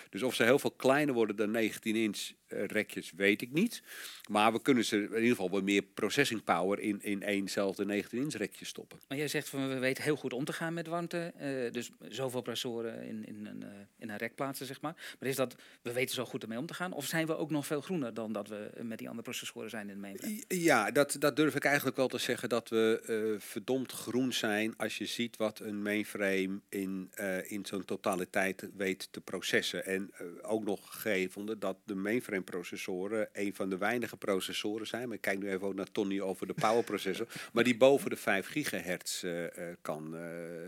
Dus 0.10 0.24
of 0.24 0.36
ze 0.36 0.44
heel 0.44 0.60
veel 0.60 0.72
kleiner 0.72 1.14
worden 1.14 1.36
dan 1.36 1.52
19 1.52 1.96
inch 1.96 2.32
eh, 2.48 2.66
rekjes, 2.66 3.12
weet 3.16 3.42
ik 3.42 3.52
niet. 3.52 3.84
Maar 4.30 4.52
we 4.54 4.62
kunnen 4.62 4.86
ze 4.86 4.96
in 4.98 5.04
ieder 5.04 5.30
geval 5.30 5.50
wat 5.50 5.64
meer 5.64 5.82
processing 5.82 6.44
power 6.44 6.77
in, 6.80 7.02
in 7.02 7.24
éénzelfde 7.24 7.86
19 7.86 8.20
inch 8.20 8.34
rekje 8.34 8.66
stoppen. 8.66 9.00
maar 9.08 9.18
jij 9.18 9.28
zegt 9.28 9.50
van 9.50 9.70
we 9.70 9.80
weten 9.80 10.04
heel 10.04 10.16
goed 10.16 10.34
om 10.34 10.46
te 10.46 10.54
gaan 10.54 10.74
met 10.74 10.88
warmte. 10.88 11.34
eh, 11.38 11.72
dus 11.72 11.92
zoveel 12.10 12.42
processoren 12.42 13.04
in, 13.04 13.26
in, 13.26 13.46
een, 13.46 13.64
eh, 13.64 13.70
in 13.98 14.10
een 14.10 14.18
rek 14.18 14.36
plaatsen, 14.36 14.66
zeg 14.66 14.82
maar. 14.82 15.16
Maar 15.20 15.30
is 15.30 15.36
dat 15.36 15.56
we 15.82 15.94
weten 15.94 16.16
zo 16.16 16.26
goed 16.26 16.44
ermee 16.44 16.58
om 16.58 16.66
te 16.66 16.74
gaan? 16.74 16.94
Of 16.94 17.06
zijn 17.06 17.28
we 17.28 17.38
ook 17.38 17.50
nog 17.50 17.66
veel 17.66 17.82
groener 17.82 18.14
dan 18.14 18.32
dat 18.32 18.48
we 18.48 18.70
met 18.82 18.98
die 18.98 19.08
andere 19.08 19.24
processoren 19.24 19.70
zijn 19.70 19.90
in 19.90 19.94
de 19.94 20.00
mainframe? 20.00 20.44
Ja, 20.48 20.92
dat, 20.92 21.16
dat 21.20 21.36
durf 21.36 21.56
ik 21.56 21.66
eigenlijk 21.66 21.98
wel 21.98 22.08
te 22.08 22.18
zeggen 22.18 22.50
dat 22.50 22.70
we 22.70 23.02
eh, 23.06 23.42
verdomd 23.48 23.92
groen 23.92 24.34
zijn 24.34 24.74
als 24.78 24.98
je 24.98 25.06
ziet 25.06 25.38
wat 25.38 25.60
een 25.60 25.82
mainframe 25.82 26.60
in, 26.70 27.12
in 27.48 27.66
zo'n 27.66 27.86
totaliteit 27.86 28.70
weet 28.78 29.08
te 29.12 29.22
processen. 29.22 29.86
En 29.86 30.12
ook 30.42 30.64
nog 30.64 30.94
gegevende 30.94 31.58
dat 31.58 31.78
de 31.84 31.96
mainframe 31.96 32.42
processoren 32.42 33.30
een 33.34 33.56
van 33.56 33.70
de 33.70 33.78
weinige 33.78 34.18
processoren 34.18 34.88
zijn. 34.88 35.08
Maar 35.08 35.16
ik 35.16 35.22
kijk 35.22 35.40
nu 35.40 35.50
even 35.50 35.68
ook 35.68 35.74
naar 35.74 35.92
Tony 35.92 36.20
over 36.20 36.48
de 36.48 36.54
power 36.68 36.84
processor. 36.84 37.28
maar 37.54 37.64
die 37.64 37.78
boven 37.78 38.10
de 38.10 38.16
5 38.16 38.48
gigahertz 38.48 39.24
eh, 39.24 39.46
eh, 39.46 39.76
kan, 39.82 40.16
eh, 40.16 40.24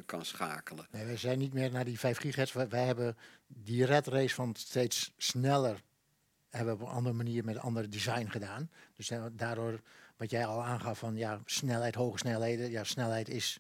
kan 0.05 0.25
schakelen. 0.25 0.87
Nee, 0.91 1.05
wij 1.05 1.17
zijn 1.17 1.39
niet 1.39 1.53
meer 1.53 1.71
naar 1.71 1.85
die 1.85 1.99
5 1.99 2.17
gigahertz. 2.17 2.53
Wij, 2.53 2.67
wij 2.67 2.85
hebben 2.85 3.17
die 3.47 3.85
red 3.85 4.07
race 4.07 4.35
van 4.35 4.55
steeds 4.57 5.13
sneller 5.17 5.77
hebben 6.49 6.77
we 6.77 6.83
op 6.83 6.87
een 6.89 6.95
andere 6.95 7.15
manier 7.15 7.43
met 7.43 7.55
een 7.55 7.61
ander 7.61 7.89
design 7.89 8.27
gedaan. 8.27 8.69
Dus 8.95 9.11
daardoor, 9.31 9.81
wat 10.17 10.29
jij 10.29 10.45
al 10.45 10.63
aangaf 10.63 10.99
van 10.99 11.15
ja, 11.15 11.41
snelheid, 11.45 11.95
hoge 11.95 12.17
snelheden. 12.17 12.71
Ja, 12.71 12.83
snelheid 12.83 13.29
is, 13.29 13.59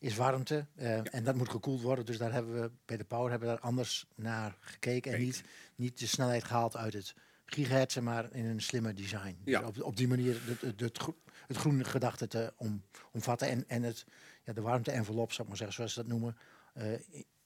is 0.00 0.16
warmte 0.16 0.66
en 0.74 1.24
dat 1.24 1.34
moet 1.34 1.48
gekoeld 1.48 1.82
worden. 1.82 2.06
Dus 2.06 2.18
daar 2.18 2.32
hebben 2.32 2.60
we 2.60 2.70
bij 2.84 2.96
de 2.96 3.04
power 3.04 3.30
hebben 3.30 3.48
we 3.48 3.54
daar 3.54 3.64
anders 3.64 4.06
naar 4.14 4.56
gekeken. 4.60 5.12
En 5.12 5.20
niet, 5.20 5.42
niet 5.74 5.98
de 5.98 6.06
snelheid 6.06 6.44
gehaald 6.44 6.76
uit 6.76 6.92
het 6.92 7.14
gigahertz, 7.46 7.98
maar 7.98 8.32
in 8.32 8.44
een 8.44 8.62
slimmer 8.62 8.94
design. 8.94 9.36
Ja. 9.44 9.60
Dus 9.60 9.68
op, 9.68 9.82
op 9.82 9.96
die 9.96 10.08
manier 10.08 10.40
het, 10.44 10.80
het, 10.80 10.98
het 11.46 11.56
groene 11.56 11.84
gedachte 11.84 12.26
te 12.26 12.52
om, 12.56 12.82
omvatten. 13.12 13.48
En, 13.48 13.64
en 13.68 13.82
het, 13.82 14.04
ja, 14.44 14.52
de 14.52 14.60
warmte-envelop, 14.60 15.30
zou 15.32 15.42
ik 15.42 15.48
maar 15.48 15.56
zeggen, 15.56 15.76
zoals 15.76 15.92
ze 15.92 16.00
dat 16.00 16.08
noemen. 16.08 16.36
eh, 16.74 16.92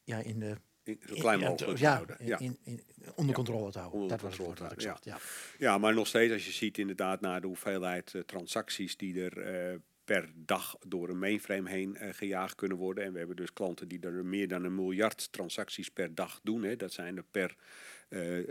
ja, 0.05 0.19
in 0.19 0.39
de 0.39 0.57
Zo 0.85 1.15
klein 1.15 1.41
ja, 1.41 1.49
mogelijk 1.49 1.79
ja, 1.79 1.95
houden. 1.95 2.17
Ja. 2.21 2.39
in, 2.39 2.59
in- 2.63 2.83
onder 3.15 3.35
controle 3.35 3.71
te 3.73 3.79
houden. 3.79 4.01
Onder 4.01 4.17
dat 4.17 4.27
was 4.27 4.37
het 4.37 4.47
woord 4.47 4.59
wat 4.59 4.73
ik 4.73 4.81
zocht. 4.81 5.05
Ja. 5.05 5.19
Ja, 5.59 5.79
maar 5.79 5.95
nog 5.95 6.07
steeds 6.07 6.33
als 6.33 6.45
je 6.47 6.53
ziet 6.53 6.79
inderdaad 6.79 7.21
naar 7.21 7.41
de 7.41 7.47
hoeveelheid 7.47 8.15
eh, 8.15 8.21
transacties 8.23 8.97
die 8.97 9.23
er 9.25 9.39
eh, 9.73 9.77
per 10.05 10.33
dag 10.35 10.77
door 10.87 11.09
een 11.09 11.19
mainframe 11.19 11.71
heen 11.71 11.97
gejaagd 12.01 12.55
kunnen 12.55 12.77
worden. 12.77 13.05
En 13.05 13.13
we 13.13 13.19
hebben 13.19 13.37
dus 13.37 13.53
klanten 13.53 13.89
die 13.89 14.01
er 14.01 14.25
meer 14.25 14.49
dan 14.49 14.65
een 14.65 14.75
miljard 14.75 15.33
transacties 15.33 15.91
per 15.91 16.15
dag 16.15 16.41
doen. 16.43 16.63
Hè. 16.63 16.77
Dat 16.77 16.93
zijn 16.93 17.17
er 17.17 17.25
per, 17.31 17.57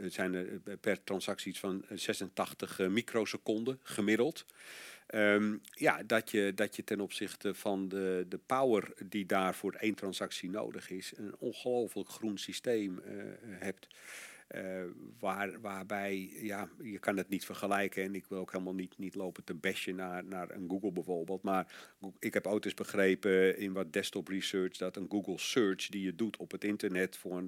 het 0.02 0.14
zijn 0.14 0.34
er 0.34 0.78
per 0.78 1.04
transacties 1.04 1.60
van 1.60 1.86
86 1.94 2.80
eh, 2.80 2.88
microseconden 2.88 3.80
gemiddeld. 3.84 4.46
Ehm, 5.08 5.58
ja, 5.72 6.04
dat 6.04 6.32
je, 6.32 6.52
dat 6.56 6.76
je 6.76 6.84
ten 6.84 7.00
opzichte 7.00 7.54
van 7.54 7.88
de, 7.88 8.26
de 8.30 8.40
power 8.46 8.94
die 9.06 9.26
daar 9.26 9.56
voor 9.56 9.74
één 9.74 9.96
transactie 9.96 10.50
nodig 10.50 10.90
is, 10.90 11.14
een 11.16 11.36
ongelooflijk 11.38 12.10
groen 12.10 12.38
systeem 12.38 13.00
eh, 13.00 13.14
hebt. 13.50 13.88
Eh, 14.48 14.84
waar, 15.20 15.62
waarbij, 15.62 16.30
ja, 16.42 16.70
je 16.82 17.00
kan 17.00 17.18
het 17.18 17.30
niet 17.30 17.46
vergelijken. 17.46 18.04
En 18.04 18.16
ik 18.16 18.26
wil 18.26 18.40
ook 18.40 18.52
helemaal 18.52 18.74
niet, 18.74 18.98
niet 18.98 19.16
lopen 19.16 19.44
te 19.44 19.54
bashen 19.54 19.96
naar, 19.96 20.24
naar 20.26 20.52
een 20.52 20.70
Google 20.70 20.92
bijvoorbeeld. 20.92 21.42
Maar 21.42 21.74
ik 22.20 22.34
heb 22.34 22.48
ooit 22.48 22.66
eens 22.66 22.74
begrepen 22.74 23.58
in 23.58 23.74
wat 23.74 23.94
desktop 23.94 24.28
research 24.28 24.78
dat 24.78 24.96
een 24.96 25.10
Google 25.10 25.38
search 25.38 25.88
die 25.88 26.02
je 26.02 26.16
doet 26.16 26.38
op 26.38 26.52
het 26.52 26.64
internet 26.64 27.18
voor 27.18 27.46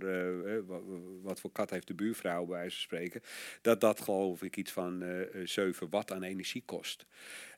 wa- 0.65 0.81
wat 1.21 1.39
voor 1.39 1.51
kat 1.51 1.69
heeft 1.69 1.87
de 1.87 1.93
buurvrouw 1.93 2.45
bij 2.45 2.57
wijze 2.57 2.75
van 2.75 2.81
spreken, 2.83 3.21
dat 3.61 3.81
dat 3.81 4.01
geloof 4.01 4.43
ik 4.43 4.57
iets 4.57 4.71
van 4.71 5.01
eh, 5.03 5.41
7 5.43 5.89
watt 5.89 6.11
aan 6.11 6.23
energie 6.23 6.63
kost. 6.65 7.05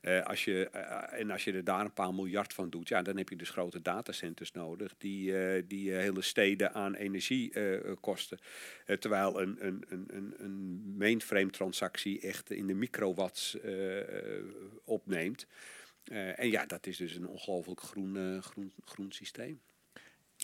Eh, 0.02 0.24
als 0.26 0.46
je, 0.46 0.70
eh, 0.70 1.20
en 1.20 1.32
als 1.32 1.44
je 1.44 1.54
er 1.54 1.64
daar 1.64 1.86
een 1.86 1.94
paar 1.94 2.14
miljard 2.14 2.54
van 2.54 2.70
doet, 2.70 2.88
ja, 2.88 3.02
dan 3.02 3.18
heb 3.18 3.30
je 3.30 3.36
dus 3.36 3.50
grote 3.50 3.82
datacenters 3.82 4.52
nodig 4.52 4.94
die, 4.98 5.38
eh, 5.38 5.64
die 5.68 5.94
eh, 5.94 6.00
hele 6.00 6.22
steden 6.22 6.74
aan 6.74 6.96
energie 6.96 7.54
eh, 7.54 7.76
eh, 7.76 7.96
kosten. 8.00 8.40
Eh, 8.86 8.98
terwijl 8.98 9.42
een, 9.42 9.66
een, 9.66 9.86
een, 9.90 10.34
een, 10.38 10.96
mainframe 10.98 11.50
transactie 11.50 12.22
echt 12.22 12.52
in 12.52 12.68
de 12.68 12.74
microwatts 12.74 13.60
eh, 13.60 14.00
eh, 14.00 14.44
opneemt. 14.84 15.48
Eh, 16.04 16.40
en 16.40 16.52
ja, 16.52 16.66
dat 16.66 16.88
is 16.88 16.98
dus 16.98 17.16
een 17.16 17.28
ongelooflijk 17.28 17.82
groen, 17.82 18.18
eh, 18.18 18.42
groen, 18.42 18.74
groen 18.86 19.12
systeem. 19.12 19.62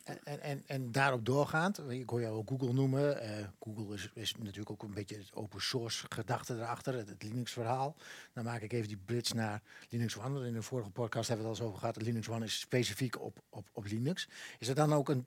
En, 0.08 0.20
en, 0.24 0.42
en, 0.42 0.64
en 0.68 0.92
daarop 0.92 1.26
doorgaand, 1.26 1.90
ik 1.90 2.10
hoor 2.10 2.22
jou 2.22 2.36
ook 2.36 2.50
Google 2.50 2.74
noemen. 2.74 3.22
eh, 3.22 3.48
Google 3.60 3.98
is, 4.14 4.36
natuurlijk 4.38 4.70
ook 4.70 4.84
een 4.84 4.94
beetje 4.94 5.18
het 5.18 5.34
open 5.34 5.62
source 5.62 6.06
gedachte 6.10 6.56
erachter, 6.56 6.94
het, 6.94 7.10
het 7.10 7.24
Linux 7.24 7.52
verhaal. 7.52 7.96
Dan 8.34 8.44
maak 8.44 8.62
ik 8.62 8.74
even 8.74 8.88
die 8.88 8.98
bridge 9.06 9.36
naar 9.36 9.62
Linux 9.90 10.18
One. 10.18 10.48
In 10.48 10.54
de 10.54 10.62
vorige 10.62 10.90
podcast 10.90 11.28
hebben 11.28 11.46
we 11.46 11.52
het 11.52 11.62
al 11.62 11.66
eens 11.66 11.76
over 11.76 11.80
gehad. 11.80 12.06
Linux 12.06 12.30
One 12.30 12.46
is 12.46 12.60
specifiek 12.60 13.22
op, 13.22 13.40
op, 13.50 13.70
op 13.74 13.86
Linux. 13.86 14.30
Is 14.60 14.68
er 14.68 14.76
dan 14.76 14.94
ook 14.94 15.10
een 15.10 15.26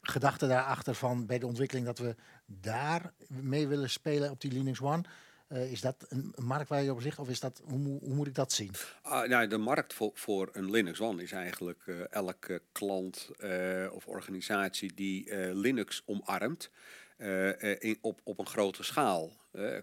gedachte 0.00 0.46
daarachter 0.46 0.94
van 0.94 1.26
bij 1.26 1.38
de 1.38 1.46
ontwikkeling 1.46 1.86
dat 1.86 1.98
we 1.98 2.16
daar 2.46 3.12
mee 3.26 3.66
willen 3.66 3.90
spelen 3.90 4.30
op 4.30 4.40
die 4.40 4.52
Linux 4.52 4.80
One? 4.80 5.02
Eh, 5.48 5.72
is 5.72 5.80
dat 5.80 6.06
een 6.08 6.34
markt 6.36 6.68
waar 6.68 6.82
je 6.82 6.92
op 6.92 7.00
ligt 7.00 7.18
of 7.18 7.28
is 7.28 7.40
dat, 7.40 7.62
hoe, 7.64 7.98
hoe 7.98 8.14
moet 8.14 8.26
ik 8.26 8.34
dat 8.34 8.52
zien? 8.52 8.70
Ah, 9.02 9.28
nou, 9.28 9.46
de 9.46 9.58
markt 9.58 9.94
voor, 9.94 10.10
voor 10.14 10.50
een 10.52 10.70
Linux 10.70 11.00
One 11.00 11.22
is 11.22 11.32
eigenlijk 11.32 11.82
eh, 11.86 12.12
elke 12.12 12.62
klant 12.72 13.30
eh, 13.38 13.86
of 13.92 14.06
organisatie 14.06 14.94
die 14.94 15.54
Linux 15.54 16.02
omarmt 16.06 16.70
op, 18.00 18.20
op 18.24 18.38
een 18.38 18.46
grote 18.46 18.82
schaal. 18.82 19.32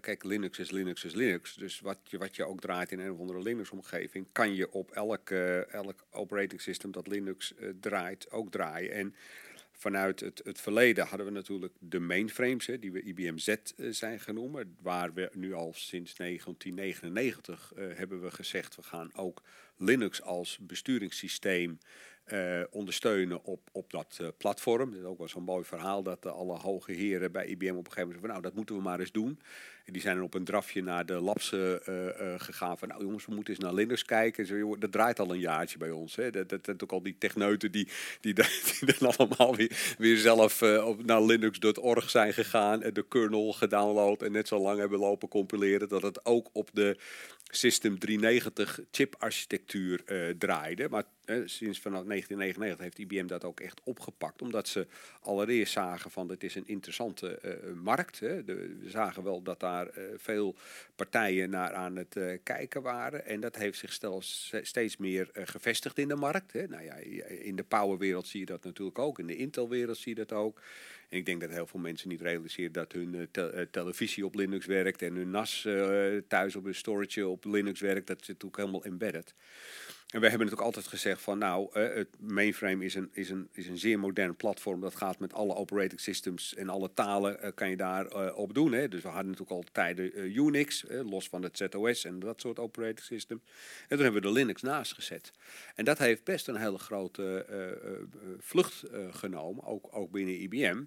Kijk, 0.00 0.24
Linux 0.24 0.58
is 0.58 0.70
Linux 0.70 1.04
is 1.04 1.14
Linux. 1.14 1.54
Dus 1.54 1.80
wat 1.80 1.98
je, 2.02 2.18
wat 2.18 2.36
je 2.36 2.44
ook 2.44 2.60
draait 2.60 2.92
in 2.92 2.98
een 2.98 3.12
of 3.12 3.18
andere 3.18 3.42
Linux-omgeving, 3.42 4.26
kan 4.32 4.54
je 4.54 4.72
op 4.72 4.90
elk, 4.90 5.30
elk 5.70 6.04
operating 6.10 6.60
system 6.60 6.92
dat 6.92 7.06
Linux 7.06 7.54
draait 7.80 8.30
ook 8.30 8.50
draaien. 8.50 8.92
En 8.92 9.14
vanuit 9.76 10.20
het, 10.20 10.40
het 10.44 10.60
verleden 10.60 11.06
hadden 11.06 11.26
we 11.26 11.32
natuurlijk 11.32 11.72
de 11.78 11.98
mainframes, 11.98 12.66
hè, 12.66 12.78
die 12.78 12.92
we 12.92 13.02
IBM 13.02 13.36
Z 13.36 13.48
eh, 13.48 13.56
zijn 13.90 14.20
genoemd. 14.20 14.66
Waar 14.80 15.12
we 15.12 15.30
nu 15.32 15.52
al 15.52 15.72
sinds 15.74 16.14
1999 16.14 17.72
eh, 17.76 17.84
hebben 17.94 18.22
we 18.22 18.30
gezegd, 18.30 18.76
we 18.76 18.82
gaan 18.82 19.14
ook 19.14 19.42
Linux 19.76 20.22
als 20.22 20.58
besturingssysteem 20.60 21.78
eh, 22.24 22.60
ondersteunen 22.70 23.44
op, 23.44 23.60
op 23.72 23.90
dat 23.90 24.18
eh, 24.20 24.26
platform. 24.38 24.90
Dat 24.90 25.00
is 25.00 25.06
ook 25.06 25.18
wel 25.18 25.28
zo'n 25.28 25.42
mooi 25.42 25.64
verhaal 25.64 26.02
dat 26.02 26.26
eh, 26.26 26.32
alle 26.32 26.58
hoge 26.58 26.92
heren 26.92 27.32
bij 27.32 27.46
IBM 27.46 27.68
op 27.68 27.86
een 27.86 27.92
gegeven 27.92 28.00
moment 28.00 28.12
zeggen 28.12 28.20
van 28.20 28.28
nou 28.28 28.42
dat 28.42 28.54
moeten 28.54 28.76
we 28.76 28.82
maar 28.82 29.00
eens 29.00 29.12
doen. 29.12 29.40
En 29.84 29.92
die 29.92 30.02
zijn 30.02 30.16
dan 30.16 30.24
op 30.24 30.34
een 30.34 30.44
drafje 30.44 30.82
naar 30.82 31.06
de 31.06 31.20
labs 31.20 31.48
gegaan 32.36 32.78
van 32.78 32.88
nou 32.88 33.02
jongens 33.02 33.26
we 33.26 33.34
moeten 33.34 33.54
eens 33.54 33.62
naar 33.62 33.74
Linux 33.74 34.04
kijken. 34.04 34.46
Zo, 34.46 34.76
dat 34.78 34.92
draait 34.92 35.20
al 35.20 35.30
een 35.30 35.38
jaartje 35.38 35.78
bij 35.78 35.90
ons. 35.90 36.16
Hè. 36.16 36.30
Dat, 36.30 36.48
dat, 36.48 36.82
ook 36.82 36.92
al 36.92 37.02
die 37.02 37.16
techneuten 37.18 37.72
die, 37.72 37.88
die, 38.20 38.34
die 38.80 38.94
dan 38.98 39.16
allemaal 39.16 39.56
weer, 39.56 39.94
weer 39.98 40.16
zelf 40.16 40.62
op, 40.62 41.04
naar 41.04 41.22
linux.org 41.22 42.10
zijn 42.10 42.32
gegaan 42.32 42.82
en 42.82 42.94
de 42.94 43.08
kernel 43.08 43.52
gedownload 43.52 44.22
en 44.22 44.32
net 44.32 44.48
zo 44.48 44.58
lang 44.58 44.78
hebben 44.78 44.98
lopen 44.98 45.28
compileren 45.28 45.88
dat 45.88 46.02
het 46.02 46.24
ook 46.24 46.48
op 46.52 46.70
de 46.72 46.96
System 47.56 47.98
390 47.98 48.80
chip 48.90 49.14
architectuur 49.18 50.02
eh, 50.04 50.30
draaide. 50.38 50.88
Maar 50.88 51.04
eh, 51.24 51.36
sinds 51.44 51.80
vanaf 51.80 52.04
1999 52.04 52.78
heeft 52.78 52.98
IBM 52.98 53.26
dat 53.26 53.44
ook 53.44 53.60
echt 53.60 53.80
opgepakt. 53.84 54.42
Omdat 54.42 54.68
ze 54.68 54.86
allereerst 55.20 55.72
zagen 55.72 56.10
van 56.10 56.28
het 56.28 56.44
is 56.44 56.54
een 56.54 56.66
interessante 56.68 57.38
eh, 57.38 57.72
markt. 57.82 58.20
Hè. 58.20 58.44
De, 58.44 58.54
we 58.80 58.90
zagen 58.90 59.22
wel 59.22 59.42
dat 59.42 59.60
daar 59.60 59.88
veel 60.16 60.54
partijen 60.96 61.50
naar 61.50 61.72
aan 61.72 61.96
het 61.96 62.18
kijken 62.42 62.82
waren. 62.82 63.26
En 63.26 63.40
dat 63.40 63.56
heeft 63.56 63.78
zich 63.78 63.92
stel- 63.92 64.22
steeds 64.62 64.96
meer 64.96 65.30
gevestigd 65.32 65.98
in 65.98 66.08
de 66.08 66.16
markt. 66.16 66.52
Hè. 66.52 66.66
Nou 66.66 66.82
ja, 66.82 66.94
in 67.26 67.56
de 67.56 67.64
powerwereld 67.64 68.26
zie 68.26 68.40
je 68.40 68.46
dat 68.46 68.64
natuurlijk 68.64 68.98
ook. 68.98 69.18
In 69.18 69.26
de 69.26 69.36
Intel-wereld 69.36 69.96
zie 69.96 70.16
je 70.16 70.24
dat 70.24 70.32
ook. 70.38 70.60
Ik 71.14 71.26
denk 71.26 71.40
dat 71.40 71.50
heel 71.50 71.66
veel 71.66 71.80
mensen 71.80 72.08
niet 72.08 72.20
realiseren 72.20 72.72
dat 72.72 72.92
hun 72.92 73.28
eh, 73.32 73.60
eh, 73.60 73.66
televisie 73.70 74.24
op 74.24 74.34
Linux 74.34 74.66
werkt 74.66 75.02
en 75.02 75.14
hun 75.14 75.30
NAS 75.30 75.64
eh, 75.64 76.16
thuis 76.28 76.56
op 76.56 76.64
hun 76.64 76.74
storage 76.74 77.28
op 77.28 77.44
Linux 77.44 77.80
werkt. 77.80 78.06
Dat 78.06 78.18
zit 78.18 78.28
natuurlijk 78.28 78.56
helemaal 78.56 78.84
embedded. 78.84 79.34
En 80.14 80.20
we 80.20 80.28
hebben 80.28 80.46
natuurlijk 80.46 80.76
altijd 80.76 80.86
gezegd 80.86 81.22
van 81.22 81.38
nou, 81.38 81.68
eh, 81.72 81.94
het 81.94 82.08
mainframe 82.18 82.84
is 82.84 82.94
een, 82.94 83.10
is, 83.12 83.30
een, 83.30 83.48
is 83.52 83.66
een 83.66 83.78
zeer 83.78 83.98
modern 83.98 84.36
platform. 84.36 84.80
Dat 84.80 84.94
gaat 84.94 85.18
met 85.18 85.32
alle 85.32 85.54
operating 85.54 86.00
systems 86.00 86.54
en 86.54 86.68
alle 86.68 86.90
talen 86.94 87.42
eh, 87.42 87.50
kan 87.54 87.70
je 87.70 87.76
daar 87.76 88.06
eh, 88.06 88.36
op 88.36 88.54
doen. 88.54 88.72
Hè. 88.72 88.88
Dus 88.88 89.02
we 89.02 89.08
hadden 89.08 89.30
natuurlijk 89.30 89.56
al 89.56 89.64
tijden 89.72 90.36
Unix, 90.36 90.84
los 90.88 91.28
van 91.28 91.42
het 91.42 91.56
ZOS 91.56 92.04
en 92.04 92.18
dat 92.18 92.40
soort 92.40 92.58
operating 92.58 93.06
system. 93.06 93.40
En 93.82 93.96
toen 93.96 94.04
hebben 94.04 94.22
we 94.22 94.28
de 94.28 94.32
Linux 94.32 94.62
naast 94.62 94.92
gezet. 94.92 95.32
En 95.74 95.84
dat 95.84 95.98
heeft 95.98 96.24
best 96.24 96.48
een 96.48 96.56
hele 96.56 96.78
grote 96.78 97.46
vlucht 98.38 98.82
genomen, 99.10 99.64
ook, 99.64 99.88
ook 99.90 100.10
binnen 100.10 100.40
IBM. 100.40 100.82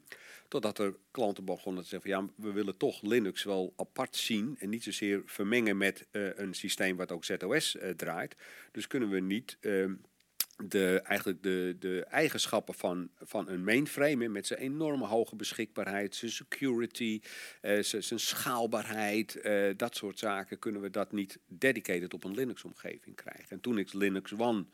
Totdat 0.47 0.79
er 0.79 0.95
klanten 1.11 1.45
begonnen 1.45 1.83
te 1.83 1.89
zeggen 1.89 2.11
van 2.11 2.21
ja, 2.21 2.29
we 2.35 2.51
willen 2.51 2.77
toch 2.77 3.01
Linux 3.01 3.43
wel 3.43 3.73
apart 3.75 4.15
zien 4.15 4.55
en 4.59 4.69
niet 4.69 4.83
zozeer 4.83 5.21
vermengen 5.25 5.77
met 5.77 6.07
eh, 6.11 6.37
een 6.37 6.53
systeem 6.53 6.95
wat 6.95 7.11
ook 7.11 7.25
ZOS 7.25 7.77
eh, 7.77 7.89
draait. 7.89 8.35
Dus 8.71 8.87
kunnen 8.87 9.09
we 9.09 9.19
niet 9.19 9.57
ehm, 9.59 9.93
de, 10.63 11.01
eigenlijk 11.03 11.43
de, 11.43 11.75
de 11.79 12.03
eigenschappen 12.03 12.73
van, 12.73 13.09
van 13.19 13.49
een 13.49 13.63
mainframe 13.63 14.27
met 14.27 14.47
zijn 14.47 14.59
enorme 14.59 15.05
hoge 15.05 15.35
beschikbaarheid, 15.35 16.15
zijn 16.15 16.31
security, 16.31 17.21
eh, 17.61 17.83
zijn, 17.83 18.19
schaalbaarheid, 18.19 19.41
dat 19.77 19.95
soort 19.95 20.19
zaken, 20.19 20.59
kunnen 20.59 20.81
we 20.81 20.89
dat 20.89 21.11
niet 21.11 21.39
dedicated 21.47 22.13
op 22.13 22.23
een 22.23 22.35
Linux-omgeving 22.35 23.15
krijgen. 23.15 23.49
En 23.49 23.59
toen 23.59 23.79
is 23.79 23.93
Linux 23.93 24.33
One 24.37 24.65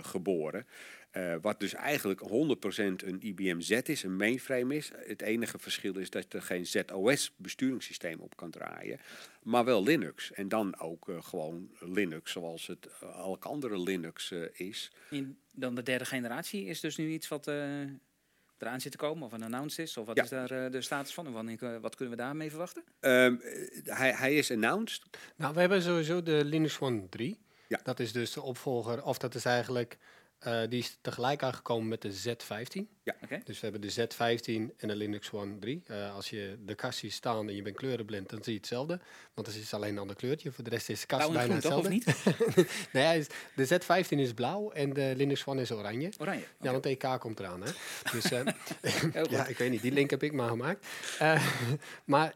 geboren. 0.00 0.66
Eh, 1.14 1.34
wat 1.40 1.60
dus 1.60 1.74
eigenlijk 1.74 2.20
100% 2.20 3.02
een 3.06 3.18
IBM 3.26 3.60
Z 3.60 3.70
is, 3.70 4.02
een 4.02 4.16
mainframe 4.16 4.76
is. 4.76 4.90
Het 4.96 5.22
enige 5.22 5.58
verschil 5.58 5.98
is 5.98 6.10
dat 6.10 6.32
er 6.32 6.42
geen 6.42 6.66
ZOS 6.66 7.32
besturingssysteem 7.36 8.20
op 8.20 8.36
kan 8.36 8.50
draaien, 8.50 9.00
maar 9.42 9.64
wel 9.64 9.82
Linux. 9.82 10.32
En 10.32 10.48
dan 10.48 10.78
ook 10.78 11.08
eh, 11.08 11.22
gewoon 11.22 11.70
Linux 11.80 12.32
zoals 12.32 12.66
het 12.66 12.86
eh, 13.00 13.08
elk 13.08 13.44
andere 13.44 13.78
Linux 13.78 14.30
eh, 14.30 14.40
is. 14.52 14.92
In, 15.10 15.38
dan 15.52 15.74
de 15.74 15.82
derde 15.82 16.04
generatie 16.04 16.64
is 16.64 16.80
dus 16.80 16.96
nu 16.96 17.10
iets 17.12 17.28
wat 17.28 17.46
eh, 17.46 17.80
eraan 18.58 18.80
zit 18.80 18.92
te 18.92 18.98
komen 18.98 19.26
of 19.26 19.32
een 19.32 19.42
announced 19.42 19.78
is? 19.86 19.96
Of 19.96 20.06
wat 20.06 20.16
Ja. 20.16 20.22
is 20.22 20.28
daar 20.28 20.70
de 20.70 20.82
status 20.82 21.14
van? 21.14 21.26
En 21.26 21.32
wanneer, 21.32 21.80
wat 21.80 21.94
kunnen 21.96 22.16
we 22.16 22.22
daarmee 22.22 22.48
verwachten? 22.50 22.84
Ehm, 23.00 23.34
eh, 23.34 23.68
hij, 23.84 24.12
hij 24.12 24.34
is 24.34 24.50
announced. 24.50 25.02
Nou, 25.36 25.54
we 25.54 25.60
hebben 25.60 25.82
sowieso 25.82 26.22
de 26.22 26.44
Linux 26.44 26.80
One 26.80 27.08
3. 27.08 27.38
Ja. 27.68 27.80
Dat 27.82 28.00
is 28.00 28.12
dus 28.12 28.32
de 28.32 28.42
opvolger, 28.42 29.04
of 29.04 29.18
dat 29.18 29.34
is 29.34 29.44
eigenlijk, 29.44 29.98
eh, 30.44 30.60
die 30.68 30.78
is 30.78 30.98
tegelijk 31.00 31.42
aangekomen 31.42 31.88
met 31.88 32.02
de 32.02 32.12
Z15. 32.12 32.80
Oké. 33.22 33.40
Dus 33.44 33.60
we 33.60 33.68
hebben 33.68 33.80
de 33.80 33.92
Z15 33.92 34.76
en 34.76 34.88
de 34.88 34.96
Linux 34.96 35.32
One 35.32 35.58
3. 35.58 35.82
Eh, 35.86 36.14
als 36.14 36.30
je 36.30 36.58
de 36.64 36.74
kast 36.74 36.98
ziet 36.98 37.12
staan 37.12 37.48
en 37.48 37.54
je 37.54 37.62
bent 37.62 37.76
kleurenblind, 37.76 38.30
dan 38.30 38.42
zie 38.42 38.52
je 38.52 38.58
hetzelfde. 38.58 39.00
Want 39.34 39.46
het 39.46 39.56
is 39.56 39.74
alleen 39.74 39.92
een 39.92 39.98
ander 39.98 40.16
kleurtje. 40.16 40.52
Voor 40.52 40.64
de 40.64 40.70
rest 40.70 40.88
is 40.88 41.00
de 41.00 41.06
kast 41.06 41.30
Blauw 41.30 41.46
bijna 41.46 41.60
groen 41.60 41.70
toch, 41.70 41.78
of 41.78 41.88
hetzelfde. 41.88 42.60
niet? 42.60 42.92
nee, 42.92 43.26
de 43.54 43.80
Z15 43.80 44.08
is 44.08 44.32
blauw 44.32 44.70
en 44.70 44.92
de 44.92 45.12
Linux 45.16 45.46
One 45.46 45.60
is 45.60 45.72
oranje. 45.72 46.12
Oranje. 46.18 46.44
Ja, 46.60 46.72
want 46.72 46.86
EK 46.86 47.16
komt 47.18 47.40
eraan, 47.40 47.62
hè. 47.62 47.70
Dus 48.12 48.24
eh, 48.30 48.44
ja, 49.30 49.46
ik 49.46 49.58
weet 49.58 49.70
niet, 49.70 49.82
die 49.82 49.92
link 49.92 50.10
heb 50.10 50.22
ik 50.22 50.32
maar 50.32 50.48
gemaakt. 50.48 50.86
Maar 52.04 52.34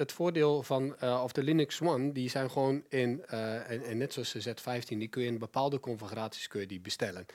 het 0.00 0.12
voordeel 0.12 0.62
van, 0.62 0.96
eh, 0.96 1.20
of 1.24 1.32
de 1.32 1.42
Linux 1.42 1.80
One, 1.80 2.12
die 2.12 2.28
zijn 2.28 2.50
gewoon 2.50 2.84
in, 2.88 3.24
eh, 3.26 3.70
en, 3.70 3.98
net 3.98 4.12
zoals 4.12 4.32
de 4.32 4.40
Z15, 4.40 4.98
die 4.98 5.08
kun 5.08 5.22
je 5.22 5.28
in 5.28 5.38
bepaalde 5.38 5.80
configuraties 5.80 6.48
kun 6.48 6.60
je 6.60 6.66
die 6.66 6.80
bestellen. 6.80 7.26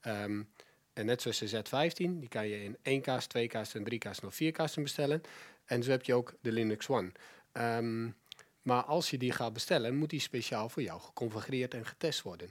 Ehm, 0.00 0.42
en 0.92 1.06
net 1.06 1.22
zoals 1.22 1.38
de 1.38 1.48
Z15, 1.48 2.20
die 2.20 2.28
kan 2.28 2.48
je 2.48 2.64
in 2.64 2.76
1K's, 2.82 3.26
2K's 3.26 3.74
en 3.74 3.84
3K's 3.84 4.22
of 4.24 4.34
4K's 4.34 4.74
bestellen. 4.74 5.20
En 5.64 5.82
zo 5.82 5.90
heb 5.90 6.04
je 6.04 6.14
ook 6.14 6.34
de 6.40 6.52
Linux 6.52 6.88
One. 6.88 7.12
Ehm, 7.52 8.10
maar 8.62 8.82
als 8.82 9.10
je 9.10 9.18
die 9.18 9.32
gaat 9.32 9.52
bestellen, 9.52 9.96
moet 9.96 10.10
die 10.10 10.20
speciaal 10.20 10.68
voor 10.68 10.82
jou 10.82 11.00
geconfigureerd 11.00 11.74
en 11.74 11.86
getest 11.86 12.22
worden. 12.22 12.50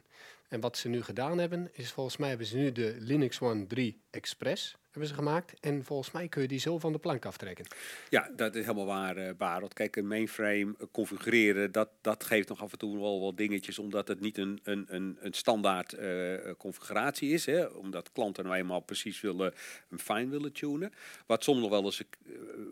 En 0.51 0.59
wat 0.59 0.77
ze 0.77 0.87
nu 0.87 1.03
gedaan 1.03 1.37
hebben, 1.37 1.69
is 1.71 1.91
volgens 1.91 2.17
mij 2.17 2.29
hebben 2.29 2.47
ze 2.47 2.57
nu 2.57 2.71
de 2.71 2.95
Linux 2.99 3.41
One 3.41 3.67
3 3.67 4.01
Express 4.09 4.75
hebben 4.91 5.09
ze 5.09 5.15
gemaakt. 5.15 5.53
En 5.59 5.83
volgens 5.83 6.11
mij 6.11 6.27
kun 6.27 6.41
je 6.41 6.47
die 6.47 6.59
zo 6.59 6.79
van 6.79 6.91
de 6.91 6.99
plank 6.99 7.25
aftrekken. 7.25 7.65
Ja, 8.09 8.29
dat 8.35 8.55
is 8.55 8.61
helemaal 8.65 8.85
waar, 8.85 9.35
Barend. 9.35 9.73
Kijk, 9.73 9.95
een 9.95 10.07
mainframe 10.07 10.75
eh, 10.79 10.87
configureren, 10.91 11.71
dat, 11.71 11.89
dat 12.01 12.23
geeft 12.23 12.49
nog 12.49 12.61
af 12.61 12.71
en 12.71 12.77
toe 12.77 12.99
wel 12.99 13.21
wat 13.21 13.37
dingetjes, 13.37 13.79
omdat 13.79 14.07
het 14.07 14.19
niet 14.19 14.37
een, 14.37 14.59
een, 14.63 14.85
een, 14.87 15.17
een 15.19 15.33
standaard 15.33 15.93
eh, 15.93 16.35
configuratie 16.57 17.29
is. 17.29 17.45
Hè? 17.45 17.65
Omdat 17.65 18.11
klanten 18.11 18.43
nou 18.43 18.55
eenmaal 18.55 18.79
precies 18.79 19.21
willen, 19.21 19.53
een 19.89 19.99
fine 19.99 20.27
willen 20.27 20.51
tunen. 20.51 20.91
Wat 21.25 21.43
soms 21.43 21.61
nog 21.61 21.69
wel 21.69 21.83
eens 21.83 22.03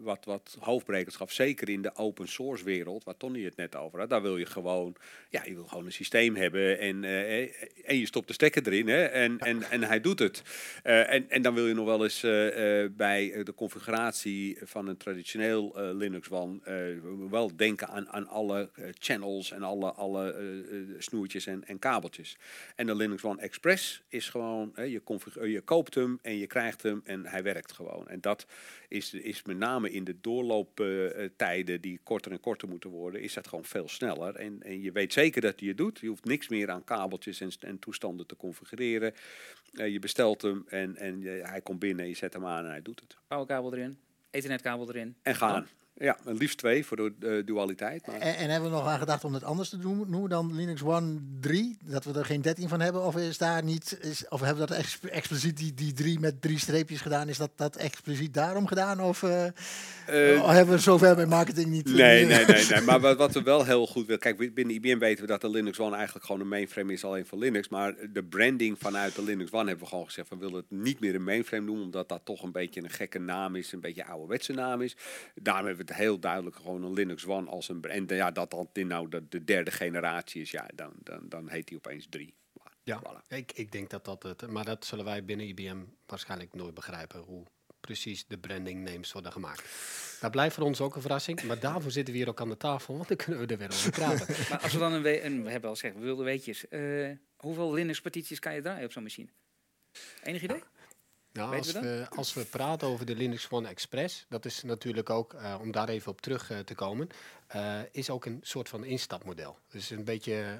wat, 0.02 0.26
wat 0.26 0.58
hoofdbrekers 0.60 1.16
gaf, 1.16 1.32
zeker 1.32 1.70
in 1.70 1.82
de 1.82 1.96
open 1.96 2.28
source 2.28 2.64
wereld, 2.64 3.04
waar 3.04 3.18
Tony 3.18 3.44
het 3.44 3.56
net 3.56 3.76
over 3.76 4.00
had. 4.00 4.10
Daar 4.10 4.22
wil 4.22 4.38
je 4.38 4.46
gewoon, 4.46 4.96
ja, 5.30 5.44
je 5.46 5.54
wil 5.54 5.66
gewoon 5.66 5.86
een 5.86 5.92
systeem 5.92 6.36
hebben 6.36 6.80
en, 6.80 7.04
en 7.90 7.98
je 7.98 8.06
stopt 8.06 8.28
de 8.28 8.34
stekker 8.34 8.68
erin 8.68 8.88
hè? 8.88 9.04
En, 9.04 9.40
en, 9.40 9.64
en 9.64 9.84
hij 9.84 10.02
doet 10.02 10.20
het. 10.20 10.42
Eh, 10.84 11.14
en, 11.14 11.30
en 11.30 11.42
dan 11.42 11.54
wil 11.54 11.68
je 11.68 11.74
nog 11.74 11.86
wel 11.86 12.04
eens 12.04 12.24
eh, 12.24 12.84
eh, 12.84 12.92
bij 12.92 13.44
de 13.44 13.54
configuratie 13.54 14.58
van 14.62 14.88
een 14.88 14.98
traditioneel 14.98 15.74
Linux 15.94 16.30
One 16.30 16.60
wel 17.30 17.56
denken 17.56 17.88
aan, 17.88 18.10
aan 18.10 18.28
alle 18.28 18.70
channels 19.00 19.52
en 19.52 19.64
alle, 19.64 19.92
alle 19.92 20.36
snoertjes 20.98 21.46
en, 21.46 21.64
en 21.66 21.80
kabeltjes. 21.80 22.38
En 22.76 22.86
de 22.86 22.96
Linux 22.96 23.24
One 23.24 23.42
Express 23.42 24.02
is 24.08 24.30
gewoon, 24.30 24.72
je, 24.76 25.02
je 25.44 25.62
koopt 25.62 25.96
hem 25.96 26.20
en 26.22 26.38
je 26.38 26.48
krijgt 26.48 26.84
hem 26.84 27.02
en 27.04 27.26
hij 27.26 27.44
werkt 27.44 27.72
gewoon. 27.72 28.08
En 28.08 28.22
dat 28.22 28.46
is, 28.88 29.14
is 29.14 29.44
met 29.44 29.58
name 29.58 29.92
in 29.92 30.04
de 30.04 30.16
doorlooptijden 30.22 31.82
die 31.82 32.00
korter 32.04 32.32
en 32.32 32.40
korter 32.40 32.68
moeten 32.68 32.90
worden, 32.90 33.22
is 33.22 33.34
dat 33.34 33.48
gewoon 33.48 33.66
veel 33.66 33.88
sneller. 33.88 34.36
En, 34.36 34.64
en 34.64 34.82
je 34.82 34.92
weet 34.92 35.14
zeker 35.14 35.42
dat 35.42 35.60
hij 35.60 35.68
het 35.68 35.78
doet. 35.78 36.00
Je 36.00 36.08
hoeft 36.08 36.26
niks 36.26 36.48
meer 36.48 36.70
aan 36.70 36.84
kabeltjes 36.84 37.42
en 37.42 37.52
en 37.64 37.80
toestanden 37.80 38.28
te 38.28 38.36
configureren. 38.36 39.14
Eh, 39.74 39.88
je 39.88 40.00
bestelt 40.00 40.42
hem 40.42 40.66
en, 40.68 40.96
en 40.96 41.22
hij 41.22 41.62
komt 41.62 41.80
binnen, 41.80 42.08
je 42.08 42.16
zet 42.16 42.34
hem 42.34 42.46
aan 42.46 42.64
en 42.64 42.70
hij 42.70 42.82
doet 42.82 43.00
het. 43.00 43.18
Powerkabel 43.28 43.74
erin, 43.74 44.00
ethernetkabel 44.30 44.90
erin. 44.90 45.16
En 45.22 45.36
gaan. 45.36 45.68
Ja, 46.00 46.18
het 46.26 46.38
liefst 46.40 46.58
twee 46.58 46.86
voor 46.86 46.98
de 46.98 47.14
eh, 47.20 47.46
dualiteit. 47.46 48.08
Maar 48.08 48.16
En, 48.16 48.36
en 48.36 48.50
hebben 48.50 48.70
we 48.70 48.76
nog 48.76 48.88
aan 48.88 49.00
gedacht 49.00 49.24
om 49.24 49.34
het 49.34 49.44
anders 49.44 49.70
te 49.70 49.78
doen 49.78 50.06
noemen 50.10 50.30
dan 50.30 50.56
Linux 50.56 50.84
One 50.84 51.20
3? 51.40 51.78
Dat 51.84 52.04
we 52.06 52.14
er 52.20 52.26
geen 52.26 52.42
13 52.42 52.70
van 52.70 52.80
hebben? 52.80 53.04
Of 53.06 53.16
is 53.18 53.38
daar 53.38 53.64
niet, 53.64 53.98
is, 54.02 54.28
of 54.30 54.42
hebben 54.42 54.62
we 54.62 54.68
dat 54.70 54.78
ex- 54.78 55.00
expliciet 55.10 55.58
die, 55.58 55.74
die 55.74 55.94
drie 55.94 56.20
met 56.20 56.42
drie 56.42 56.60
streepjes 56.60 57.02
gedaan? 57.02 57.28
Is 57.30 57.38
dat, 57.38 57.52
dat 57.56 57.76
expliciet 57.76 58.34
daarom 58.34 58.68
gedaan? 58.68 59.02
Of 59.02 59.24
eh, 59.24 59.46
Eh, 59.46 60.50
hebben 60.50 60.76
we 60.76 60.82
zover 60.82 61.16
bij 61.16 61.26
marketing 61.26 61.68
niet? 61.68 61.86
Nee, 61.86 62.26
nee, 62.26 62.46
nee, 62.46 62.66
nee. 62.70 62.82
Maar 62.90 63.00
wat, 63.00 63.18
wat 63.18 63.34
we 63.34 63.44
wel 63.44 63.66
heel 63.66 63.88
goed 63.88 64.06
willen. 64.06 64.20
Kijk, 64.22 64.54
binnen 64.54 64.76
IBM 64.76 64.98
weten 64.98 65.22
we 65.22 65.28
dat 65.28 65.42
de 65.42 65.50
Linux 65.50 65.80
One 65.80 65.96
eigenlijk 65.96 66.26
gewoon 66.26 66.42
een 66.42 66.48
mainframe 66.48 66.94
is, 66.94 67.04
alleen 67.04 67.26
voor 67.26 67.38
Linux. 67.38 67.70
Maar 67.70 67.96
de 68.14 68.24
branding 68.24 68.78
vanuit 68.80 69.16
de 69.16 69.24
Linux 69.24 69.52
One 69.52 69.68
hebben 69.68 69.84
we 69.84 69.90
gewoon 69.90 70.06
gezegd: 70.06 70.30
we 70.30 70.38
willen 70.38 70.56
het 70.56 70.66
niet 70.70 71.00
meer 71.00 71.16
een 71.16 71.24
mainframe 71.24 71.66
noemen, 71.66 71.84
omdat 71.84 72.10
dat 72.10 72.22
toch 72.24 72.44
een 72.44 72.52
beetje 72.52 72.84
een 72.84 72.90
gekke 72.90 73.20
naam 73.20 73.56
is, 73.56 73.72
een 73.72 73.80
beetje 73.80 74.02
een 74.02 74.08
ouderwetse 74.08 74.54
naam 74.54 74.82
is. 74.82 74.96
Daarom 75.36 75.66
hebben 75.66 75.86
we 75.86 75.89
het 75.90 75.98
heel 75.98 76.20
duidelijk 76.20 76.56
gewoon 76.56 76.84
een 76.84 76.94
Linux 76.94 77.26
One 77.26 77.50
als 77.50 77.70
een. 77.70 77.82
En 77.84 78.06
ja, 78.08 78.32
dat 78.32 78.52
dat 78.52 78.68
dit 78.72 78.86
nou 78.88 79.10
de, 79.10 79.28
de 79.30 79.44
derde 79.44 79.72
generatie 79.72 80.42
is, 80.42 80.52
ja, 80.52 80.68
dan, 80.76 80.92
dan, 81.04 81.20
dan 81.30 81.50
heet 81.50 81.70
hij 81.70 81.78
opeens 81.78 82.08
drie. 82.10 82.34
Ja, 82.84 83.02
Voilà. 83.04 83.28
ik, 83.28 83.52
ik 83.52 83.72
denk 83.72 83.90
dat 83.90 84.06
dat 84.06 84.24
het... 84.24 84.48
Maar 84.48 84.66
dat 84.66 84.86
zullen 84.86 85.06
wij 85.06 85.26
binnen 85.26 85.48
IBM 85.48 85.78
waarschijnlijk 86.06 86.54
nooit 86.54 86.74
begrijpen. 86.74 87.20
Hoe 87.20 87.44
precies 87.80 88.26
de 88.28 88.38
branding 88.38 88.90
names 88.90 89.12
worden 89.12 89.32
gemaakt. 89.32 89.64
Dat 90.22 90.32
blijft 90.32 90.56
voor 90.56 90.64
ons 90.64 90.82
ook 90.82 90.96
een 90.96 91.02
verrassing. 91.02 91.44
Maar 91.44 91.60
daarvoor 91.60 91.92
zitten 91.92 92.14
we 92.14 92.20
hier 92.20 92.30
ook 92.30 92.42
aan 92.42 92.50
de 92.50 92.58
tafel. 92.58 92.96
Want 92.96 93.08
dan 93.08 93.18
kunnen 93.18 93.40
we 93.48 93.54
er 93.54 93.58
weer 93.60 93.70
over 93.72 93.92
praten. 93.92 94.28
Maar 94.50 94.60
als 94.60 94.74
we 94.74 94.80
dan 94.80 94.94
een, 94.94 95.02
we 95.02 95.20
en 95.20 95.44
we 95.44 95.50
hebben 95.52 95.70
al 95.70 95.76
gezegd, 95.76 95.96
we 95.96 96.02
wilden 96.02 96.26
weetjes. 96.26 96.68
eh, 96.68 97.10
hoeveel 97.38 97.74
Linux-partities 97.74 98.40
kan 98.40 98.54
je 98.56 98.62
draaien 98.62 98.86
op 98.86 98.92
zo'n 98.92 99.04
machine? 99.04 99.30
Enig 100.24 100.42
idee? 100.42 100.64
Nou, 101.34 101.56
als, 101.58 101.72
we 101.72 102.06
als 102.16 102.34
we 102.34 102.46
praten 102.46 102.88
over 102.88 103.06
de 103.06 103.16
Linux 103.16 103.50
One 103.50 103.68
Express, 103.68 104.26
dat 104.30 104.46
is 104.46 104.64
natuurlijk 104.64 105.10
ook, 105.10 105.34
eh, 105.34 105.56
om 105.62 105.72
daar 105.72 105.90
even 105.90 106.12
op 106.12 106.22
terug 106.22 106.50
eh, 106.52 106.60
te 106.60 106.76
komen, 106.76 107.10
eh, 107.48 107.80
is 107.92 108.10
ook 108.10 108.26
een 108.26 108.40
soort 108.42 108.70
van 108.70 108.84
instapmodel. 108.84 109.58
Dus 109.68 109.90
een 109.90 110.04
beetje 110.04 110.60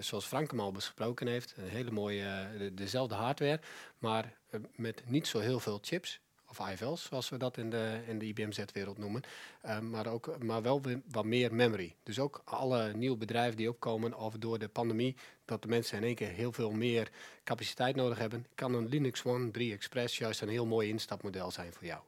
zoals 0.00 0.24
Frank 0.26 0.50
hem 0.50 0.60
al 0.60 0.72
besproken 0.72 1.26
heeft, 1.26 1.54
een 1.56 1.68
hele 1.68 1.90
mooie, 1.90 2.48
de- 2.58 2.74
dezelfde 2.74 3.14
hardware, 3.14 3.60
maar 3.98 4.36
met 4.76 5.02
niet 5.06 5.26
zo 5.26 5.38
heel 5.38 5.60
veel 5.60 5.78
chips. 5.82 6.20
Of 6.58 6.70
IFL's, 6.70 7.02
zoals 7.02 7.28
we 7.28 7.36
dat 7.36 7.56
in 7.56 7.70
de, 7.70 8.00
in 8.06 8.18
de 8.18 8.26
IBM-Z-wereld 8.26 8.98
noemen. 8.98 9.22
Eh, 9.60 9.78
maar, 9.78 10.06
ook, 10.06 10.42
maar 10.42 10.62
wel 10.62 10.80
wat 11.10 11.24
meer 11.24 11.54
memory. 11.54 11.94
Dus 12.02 12.18
ook 12.18 12.42
alle 12.44 12.92
nieuwe 12.94 13.16
bedrijven 13.16 13.56
die 13.56 13.68
opkomen, 13.68 14.14
of 14.14 14.34
door 14.34 14.58
de 14.58 14.68
pandemie, 14.68 15.16
dat 15.44 15.62
de 15.62 15.68
mensen 15.68 15.98
in 15.98 16.04
één 16.04 16.14
keer 16.14 16.28
heel 16.28 16.52
veel 16.52 16.70
meer 16.70 17.10
capaciteit 17.44 17.96
nodig 17.96 18.18
hebben, 18.18 18.46
kan 18.54 18.74
een 18.74 18.88
Linux 18.88 19.24
One 19.24 19.50
3 19.50 19.72
Express 19.72 20.18
juist 20.18 20.40
een 20.40 20.48
heel 20.48 20.66
mooi 20.66 20.88
instapmodel 20.88 21.50
zijn 21.50 21.72
voor 21.72 21.86
jou. 21.86 22.00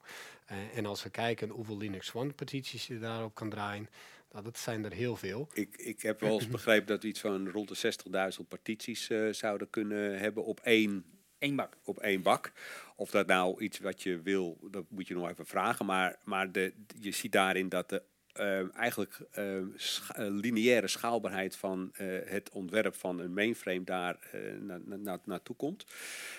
Eh, 0.46 0.76
en 0.76 0.86
als 0.86 1.02
we 1.02 1.10
kijken 1.10 1.48
hoeveel 1.48 1.76
Linux 1.76 2.14
One 2.14 2.32
partities 2.32 2.86
je 2.86 2.98
daarop 2.98 3.34
kan 3.34 3.50
draaien, 3.50 3.88
nou, 4.32 4.44
dat 4.44 4.58
zijn 4.58 4.84
er 4.84 4.92
heel 4.92 5.16
veel. 5.16 5.48
Ik, 5.52 5.76
ik 5.76 6.02
heb 6.02 6.20
wel 6.20 6.32
eens 6.34 6.48
begrepen 6.48 6.86
dat 6.86 7.02
we 7.02 7.08
iets 7.08 7.20
van 7.20 7.48
rond 7.48 7.80
de 7.80 7.94
60.000 8.40 8.48
partities 8.48 9.10
eh, 9.10 9.28
zouden 9.30 9.70
kunnen 9.70 10.18
hebben 10.18 10.44
op 10.44 10.60
één 10.60 11.04
Eén 11.44 11.56
bak. 11.56 11.76
op 11.84 11.98
één 11.98 12.22
bak. 12.22 12.52
Of 12.94 13.10
dat 13.10 13.26
nou 13.26 13.62
iets 13.62 13.78
wat 13.78 14.02
je 14.02 14.22
wil, 14.22 14.58
dat 14.70 14.84
moet 14.88 15.08
je 15.08 15.14
nog 15.14 15.28
even 15.30 15.46
vragen. 15.46 15.86
Maar, 15.86 16.20
maar 16.24 16.52
de, 16.52 16.74
je 17.00 17.10
ziet 17.10 17.32
daarin 17.32 17.68
dat 17.68 17.88
de 17.88 18.02
eh, 18.34 18.76
eigenlijk 18.76 19.18
eh, 19.30 19.58
scha- 19.76 20.14
eh, 20.14 20.26
lineaire 20.30 20.88
schaalbaarheid 20.88 21.56
van 21.56 21.90
eh, 21.94 22.06
het 22.24 22.50
ontwerp 22.50 22.94
van 22.94 23.18
een 23.20 23.32
mainframe 23.34 23.84
daar 23.84 24.16
eh, 24.32 24.40
na, 24.60 24.80
na, 24.84 24.96
na- 24.96 25.20
naartoe 25.24 25.56
komt. 25.56 25.84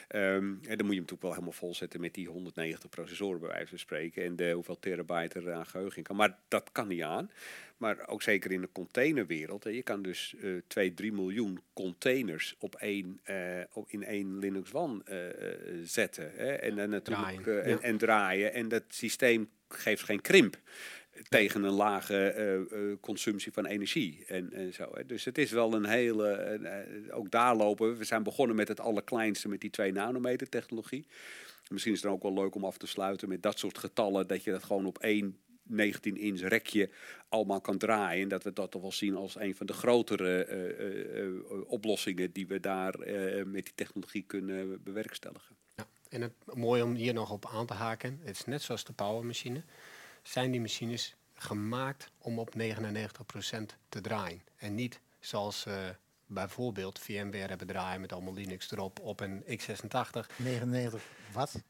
Ehm, 0.08 0.23
en 0.23 0.58
dan 0.62 0.62
moet 0.62 0.67
je 0.67 0.77
hem 0.77 0.86
natuurlijk 0.86 1.21
wel 1.21 1.31
helemaal 1.31 1.51
volzetten 1.51 2.01
met 2.01 2.13
die 2.13 2.27
190 2.27 2.89
processoren 2.89 3.39
bij 3.39 3.49
wijze 3.49 3.67
van 3.69 3.79
spreken. 3.79 4.23
En 4.23 4.36
de 4.36 4.51
hoeveel 4.51 4.79
terabyte 4.79 5.39
er 5.39 5.53
aan 5.53 5.65
geheugen 5.65 5.97
in 5.97 6.03
kan. 6.03 6.15
Maar 6.15 6.38
dat 6.47 6.69
kan 6.71 6.88
niet 6.88 7.01
aan. 7.01 7.31
Maar 7.77 8.08
ook 8.08 8.21
zeker 8.21 8.51
in 8.51 8.62
de 8.62 8.69
containerwereld. 8.71 9.63
hè, 9.63 9.69
Je 9.69 9.84
kan 9.84 10.01
dus 10.01 10.36
eh 10.41 10.49
2, 10.67 10.93
3 10.93 11.12
miljoen 11.13 11.60
containers 11.73 12.55
op 12.60 12.75
één, 12.75 13.19
op, 13.73 13.89
in 13.89 14.03
één 14.03 14.39
Linux 14.39 14.73
One 14.73 15.01
zetten. 15.84 16.31
Hè, 16.36 16.51
en, 16.53 16.75
dan 16.75 16.89
natuurlijk, 16.89 17.41
Draaien, 17.43 17.63
en, 17.63 17.69
ja. 17.69 17.79
en 17.81 17.97
draaien. 17.97 18.53
En 18.53 18.67
dat 18.67 18.84
systeem 18.88 19.49
geeft 19.69 20.03
geen 20.03 20.21
krimp 20.21 20.58
tegen 21.30 21.63
een 21.63 21.73
lage 21.73 22.30
eh, 22.30 22.56
eh, 22.56 22.97
consumptie 22.99 23.51
van 23.51 23.65
energie 23.65 24.23
en, 24.28 24.54
en 24.54 24.73
zo. 24.73 24.89
Hè. 24.93 25.06
Dus 25.06 25.25
het 25.25 25.38
is 25.38 25.51
wel 25.51 25.73
een 25.73 25.86
hele, 25.86 26.28
eh, 26.28 26.80
eh, 26.80 27.17
ook 27.17 27.32
daar 27.32 27.56
lopen 27.56 27.89
we. 27.89 27.97
We 27.97 28.04
zijn 28.04 28.23
begonnen 28.23 28.56
met 28.56 28.67
het 28.67 28.80
allerkleinste, 28.80 29.47
met 29.47 29.62
die 29.62 29.69
2 29.69 29.91
nanometer 29.91 30.49
technologie. 30.49 31.08
Misschien 31.69 31.93
is 31.93 32.01
het 32.01 32.08
dan 32.08 32.17
ook 32.17 32.36
wel 32.36 32.43
leuk 32.43 32.56
om 32.56 32.65
af 32.65 32.78
te 32.78 32.88
sluiten 32.88 33.30
met 33.30 33.43
dat 33.43 33.60
soort 33.60 33.78
getallen, 33.78 34.28
dat 34.28 34.43
je 34.43 34.51
dat 34.51 34.63
gewoon 34.63 34.86
op 34.86 34.97
één 34.97 35.38
19 35.67 36.17
inch 36.17 36.39
rekje 36.39 36.89
allemaal 37.30 37.62
kan 37.62 37.78
draaien. 37.78 38.23
En 38.23 38.30
dat 38.30 38.43
we 38.43 38.54
dat 38.54 38.71
toch 38.71 38.82
wel 38.82 38.91
zien 38.91 39.15
als 39.15 39.39
een 39.39 39.56
van 39.56 39.65
de 39.65 39.73
grotere 39.73 40.43
eh, 40.43 40.69
eh, 40.69 41.25
eh, 41.25 41.32
oplossingen 41.65 42.32
die 42.32 42.47
we 42.47 42.60
daar 42.60 42.93
eh, 42.93 43.45
met 43.45 43.63
die 43.63 43.73
technologie 43.75 44.23
kunnen 44.23 44.84
bewerkstelligen. 44.84 45.56
Ja. 45.75 45.88
En 46.10 46.21
het 46.21 46.34
mooi 46.54 46.82
om 46.82 46.93
hier 46.93 47.13
nog 47.13 47.32
op 47.32 47.45
aan 47.54 47.65
te 47.65 47.73
haken, 47.73 48.19
het 48.23 48.36
is 48.36 48.45
net 48.45 48.62
zoals 48.62 48.84
de 48.84 48.93
powermachine, 48.93 49.63
zijn 50.27 50.51
die 50.51 50.61
machines 50.61 51.15
gemaakt 51.33 52.09
om 52.17 52.39
op 52.39 52.53
99% 52.57 52.59
te 53.89 54.01
draaien. 54.01 54.41
En 54.55 54.75
niet 54.75 54.99
zoals 55.19 55.65
eh, 55.65 55.75
bijvoorbeeld 56.25 56.99
VMware 56.99 57.47
hebben 57.47 57.67
draaien 57.67 58.01
met 58.01 58.13
allemaal 58.13 58.33
Linux 58.33 58.71
erop 58.71 58.99
op 58.99 59.19
een 59.19 59.43
x86 59.43 60.35
99 60.35 61.03
watt. 61.33 61.63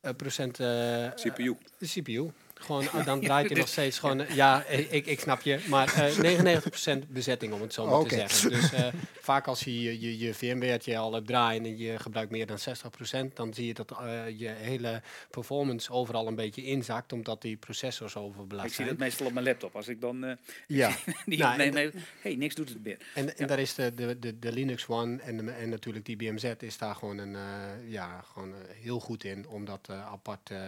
eh, 0.00 0.14
procent 0.14 0.60
eh, 0.60 1.10
CPU. 1.14 1.56
de 1.78 1.86
CPU. 1.86 2.32
Gewoon, 2.60 2.90
ah, 2.92 3.04
dan 3.06 3.20
draait 3.20 3.48
hij 3.48 3.58
nog 3.58 3.68
steeds 3.68 3.98
gewoon... 3.98 4.20
eh, 4.20 4.34
ja, 4.34 4.64
eh, 4.64 4.92
ik, 4.92 5.06
ik 5.06 5.20
snap 5.20 5.40
je. 5.40 5.58
Maar 5.68 5.94
eh 5.94 6.58
99% 7.04 7.08
bezetting, 7.08 7.52
om 7.52 7.60
het 7.60 7.72
zo 7.72 7.86
maar 7.86 8.08
te 8.08 8.14
zeggen. 8.14 8.50
Dus 8.50 8.72
eh, 8.72 8.86
vaak 9.20 9.46
als 9.46 9.60
je 9.60 9.82
je, 10.00 10.18
je, 10.18 10.34
VMware'tje 10.34 10.98
al 10.98 11.12
hebt 11.12 11.26
draaien 11.26 11.64
en 11.64 11.78
je 11.78 11.98
gebruikt 11.98 12.30
meer 12.30 12.46
dan 12.46 12.58
60%, 13.28 13.32
dan 13.34 13.54
zie 13.54 13.66
je 13.66 13.74
dat 13.74 13.90
eh, 13.90 14.38
je 14.38 14.48
hele 14.48 15.02
performance 15.30 15.90
overal 15.90 16.26
een 16.26 16.34
beetje 16.34 16.64
inzakt, 16.64 17.12
omdat 17.12 17.42
die 17.42 17.56
processors 17.56 18.16
overbelast 18.16 18.68
Ik 18.68 18.74
zie 18.74 18.84
dat 18.84 18.96
meestal 18.96 19.26
op 19.26 19.32
mijn 19.32 19.44
laptop. 19.44 19.76
Als 19.76 19.88
ik 19.88 20.00
dan 20.00 20.24
eh 20.24 20.32
Ja. 20.66 20.96
die 21.26 21.38
Nou, 21.38 21.56
nee, 21.56 21.70
nee, 21.70 21.90
hey, 22.20 22.34
niks 22.34 22.54
doet 22.54 22.68
het 22.68 22.84
meer. 22.84 22.98
En, 23.14 23.36
en 23.38 23.46
daar 23.46 23.58
is 23.58 23.74
de, 23.74 23.94
de, 23.94 24.18
de, 24.18 24.38
de 24.38 24.52
Linux 24.52 24.86
One 24.88 25.20
en, 25.22 25.36
de- 25.36 25.50
en 25.52 25.68
natuurlijk 25.68 26.04
die 26.04 26.16
BMZ 26.16 26.44
is 26.58 26.78
daar 26.78 26.94
gewoon, 26.94 27.18
een, 27.18 27.34
eh, 27.34 27.42
ja, 27.92 28.24
gewoon 28.32 28.52
eh, 28.52 28.58
heel 28.82 29.00
goed 29.00 29.24
in 29.24 29.48
om 29.48 29.64
dat 29.64 29.86
eh, 29.90 30.06
apart 30.12 30.50
eh, 30.50 30.58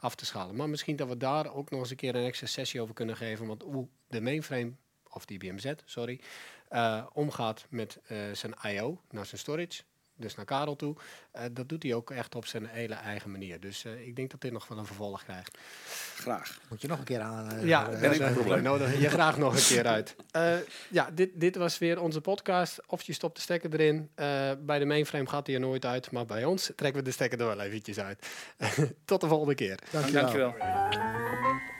af 0.00 0.14
te 0.14 0.24
schalen. 0.26 0.56
Maar 0.56 0.68
misschien 0.68 0.96
dat 0.96 1.08
we 1.08 1.16
daar 1.22 1.54
ook 1.54 1.70
nog 1.70 1.80
eens 1.80 1.90
een 1.90 1.96
keer 1.96 2.14
een 2.14 2.24
extra 2.24 2.46
sessie 2.46 2.80
over 2.80 2.94
kunnen 2.94 3.16
geven. 3.16 3.46
Want 3.46 3.62
hoe 3.62 3.88
de 4.08 4.20
mainframe, 4.20 4.72
of 5.10 5.24
die 5.24 5.38
BMZ, 5.38 5.72
sorry, 5.84 6.20
eh, 6.68 7.06
omgaat 7.12 7.66
met 7.68 8.00
eh, 8.06 8.18
zijn 8.32 8.54
I.O. 8.66 9.00
naar 9.10 9.26
zijn 9.26 9.40
storage, 9.40 9.82
dus 10.16 10.34
naar 10.34 10.44
Karel 10.44 10.76
toe, 10.76 10.96
eh, 11.32 11.42
dat 11.52 11.68
doet 11.68 11.82
hij 11.82 11.94
ook 11.94 12.10
echt 12.10 12.34
op 12.34 12.46
zijn 12.46 12.66
hele 12.66 12.94
eigen 12.94 13.30
manier. 13.30 13.60
Dus 13.60 13.84
eh, 13.84 14.06
ik 14.06 14.16
denk 14.16 14.30
dat 14.30 14.40
dit 14.40 14.52
nog 14.52 14.68
wel 14.68 14.78
een 14.78 14.86
vervolg 14.86 15.24
krijgt. 15.24 15.58
Graag. 16.16 16.58
Moet 16.68 16.80
je 16.80 16.88
nog 16.88 16.98
een 16.98 17.04
keer 17.04 17.20
aan. 17.20 17.50
eh, 17.52 17.64
Ja, 17.66 17.84
dat 17.84 18.00
enkel 18.00 18.26
eh, 18.26 18.32
probleem. 18.32 18.62
nodig 18.62 19.00
je 19.00 19.08
graag 19.08 19.38
nog 19.38 19.54
een 19.54 19.76
keer 19.76 19.86
uit. 19.86 20.16
Eh, 20.30 20.54
ja, 20.90 21.10
dit, 21.12 21.30
dit 21.34 21.56
was 21.56 21.78
weer 21.78 22.00
onze 22.00 22.20
podcast. 22.20 22.80
Of 22.86 23.02
je 23.02 23.12
stopt 23.12 23.36
de 23.36 23.42
stekker 23.42 23.72
erin. 23.72 24.10
Eh, 24.14 24.50
bij 24.60 24.78
de 24.78 24.84
mainframe 24.84 25.28
gaat 25.28 25.46
hij 25.46 25.54
er 25.54 25.60
nooit 25.60 25.84
uit, 25.84 26.10
maar 26.10 26.24
bij 26.26 26.44
ons 26.44 26.72
trekken 26.76 26.98
we 27.00 27.02
de 27.08 27.10
stekker 27.14 27.40
er 27.40 27.46
wel 27.46 27.60
eventjes 27.60 27.98
uit. 27.98 28.26
Tot 29.04 29.20
de 29.20 29.28
volgende 29.28 29.54
keer. 29.54 29.78
dankjewel. 29.90 30.22
Dankjewel. 30.22 31.71